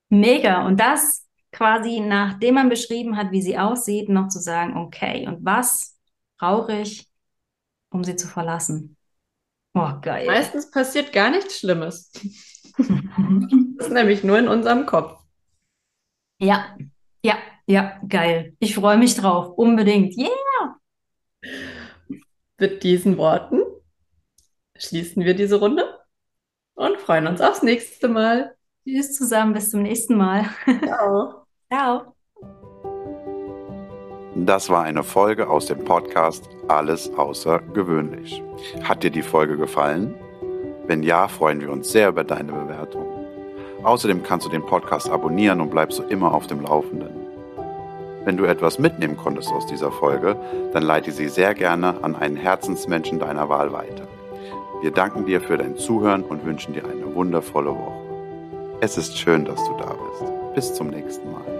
Mega. 0.08 0.66
Und 0.66 0.78
das 0.78 1.26
quasi, 1.52 2.00
nachdem 2.00 2.54
man 2.54 2.68
beschrieben 2.68 3.16
hat, 3.16 3.32
wie 3.32 3.42
sie 3.42 3.58
aussieht, 3.58 4.08
noch 4.08 4.28
zu 4.28 4.38
sagen, 4.38 4.76
okay, 4.76 5.26
und 5.26 5.44
was 5.44 5.98
brauche 6.38 6.80
ich, 6.80 7.08
um 7.90 8.04
sie 8.04 8.16
zu 8.16 8.28
verlassen? 8.28 8.96
Oh, 9.74 9.92
geil. 10.00 10.26
Meistens 10.26 10.70
passiert 10.70 11.12
gar 11.12 11.30
nichts 11.30 11.58
Schlimmes. 11.58 12.12
Das 13.76 13.88
ist 13.88 13.94
nämlich 13.94 14.22
nur 14.22 14.38
in 14.38 14.46
unserem 14.46 14.84
Kopf. 14.84 15.18
Ja, 16.38 16.76
ja, 17.22 17.38
ja, 17.66 17.98
geil. 18.06 18.54
Ich 18.58 18.74
freue 18.74 18.98
mich 18.98 19.14
drauf. 19.14 19.56
Unbedingt. 19.56 20.18
Yeah. 20.18 20.79
Mit 22.59 22.83
diesen 22.83 23.16
Worten 23.16 23.62
schließen 24.76 25.24
wir 25.24 25.35
diese 25.35 25.59
Runde 25.59 25.85
und 26.74 26.98
freuen 26.98 27.26
uns 27.26 27.40
aufs 27.40 27.62
nächste 27.62 28.09
Mal. 28.09 28.55
Tschüss 28.85 29.14
zusammen. 29.14 29.53
Bis 29.53 29.70
zum 29.70 29.83
nächsten 29.83 30.16
Mal. 30.16 30.46
Ciao. 30.85 31.46
Ciao. 31.72 32.14
Das 34.35 34.70
war 34.70 34.85
eine 34.85 35.03
Folge 35.03 35.48
aus 35.48 35.66
dem 35.66 35.85
Podcast 35.85 36.48
Alles 36.68 37.11
außergewöhnlich. 37.11 38.42
Hat 38.83 39.03
dir 39.03 39.11
die 39.11 39.22
Folge 39.22 39.57
gefallen? 39.57 40.14
Wenn 40.87 41.03
ja, 41.03 41.29
freuen 41.29 41.61
wir 41.61 41.70
uns 41.70 41.92
sehr 41.92 42.09
über 42.09 42.24
deine 42.24 42.53
Bewertung. 42.53 43.07
Außerdem 43.83 44.22
kannst 44.22 44.46
du 44.46 44.50
den 44.50 44.64
Podcast 44.64 45.11
abonnieren 45.11 45.61
und 45.61 45.70
bleibst 45.70 45.98
so 45.98 46.03
immer 46.05 46.33
auf 46.33 46.46
dem 46.46 46.62
Laufenden. 46.62 47.19
Wenn 48.24 48.37
du 48.37 48.44
etwas 48.44 48.78
mitnehmen 48.78 49.16
konntest 49.16 49.50
aus 49.50 49.66
dieser 49.66 49.90
Folge, 49.90 50.37
dann 50.72 50.83
leite 50.83 51.11
sie 51.11 51.28
sehr 51.28 51.54
gerne 51.54 52.02
an 52.02 52.14
einen 52.14 52.37
Herzensmenschen 52.37 53.18
deiner 53.18 53.48
Wahl 53.48 53.72
weiter. 53.72 54.06
Wir 54.83 54.90
danken 54.90 55.26
dir 55.26 55.40
für 55.40 55.56
dein 55.56 55.76
Zuhören 55.76 56.22
und 56.22 56.44
wünschen 56.44 56.74
dir 56.74 56.85
eine 56.85 57.14
wundervolle 57.14 57.70
Woche. 57.70 58.00
Es 58.80 58.96
ist 58.96 59.18
schön, 59.18 59.44
dass 59.44 59.62
du 59.64 59.76
da 59.78 59.94
bist. 59.94 60.54
Bis 60.54 60.74
zum 60.74 60.88
nächsten 60.88 61.30
Mal. 61.33 61.60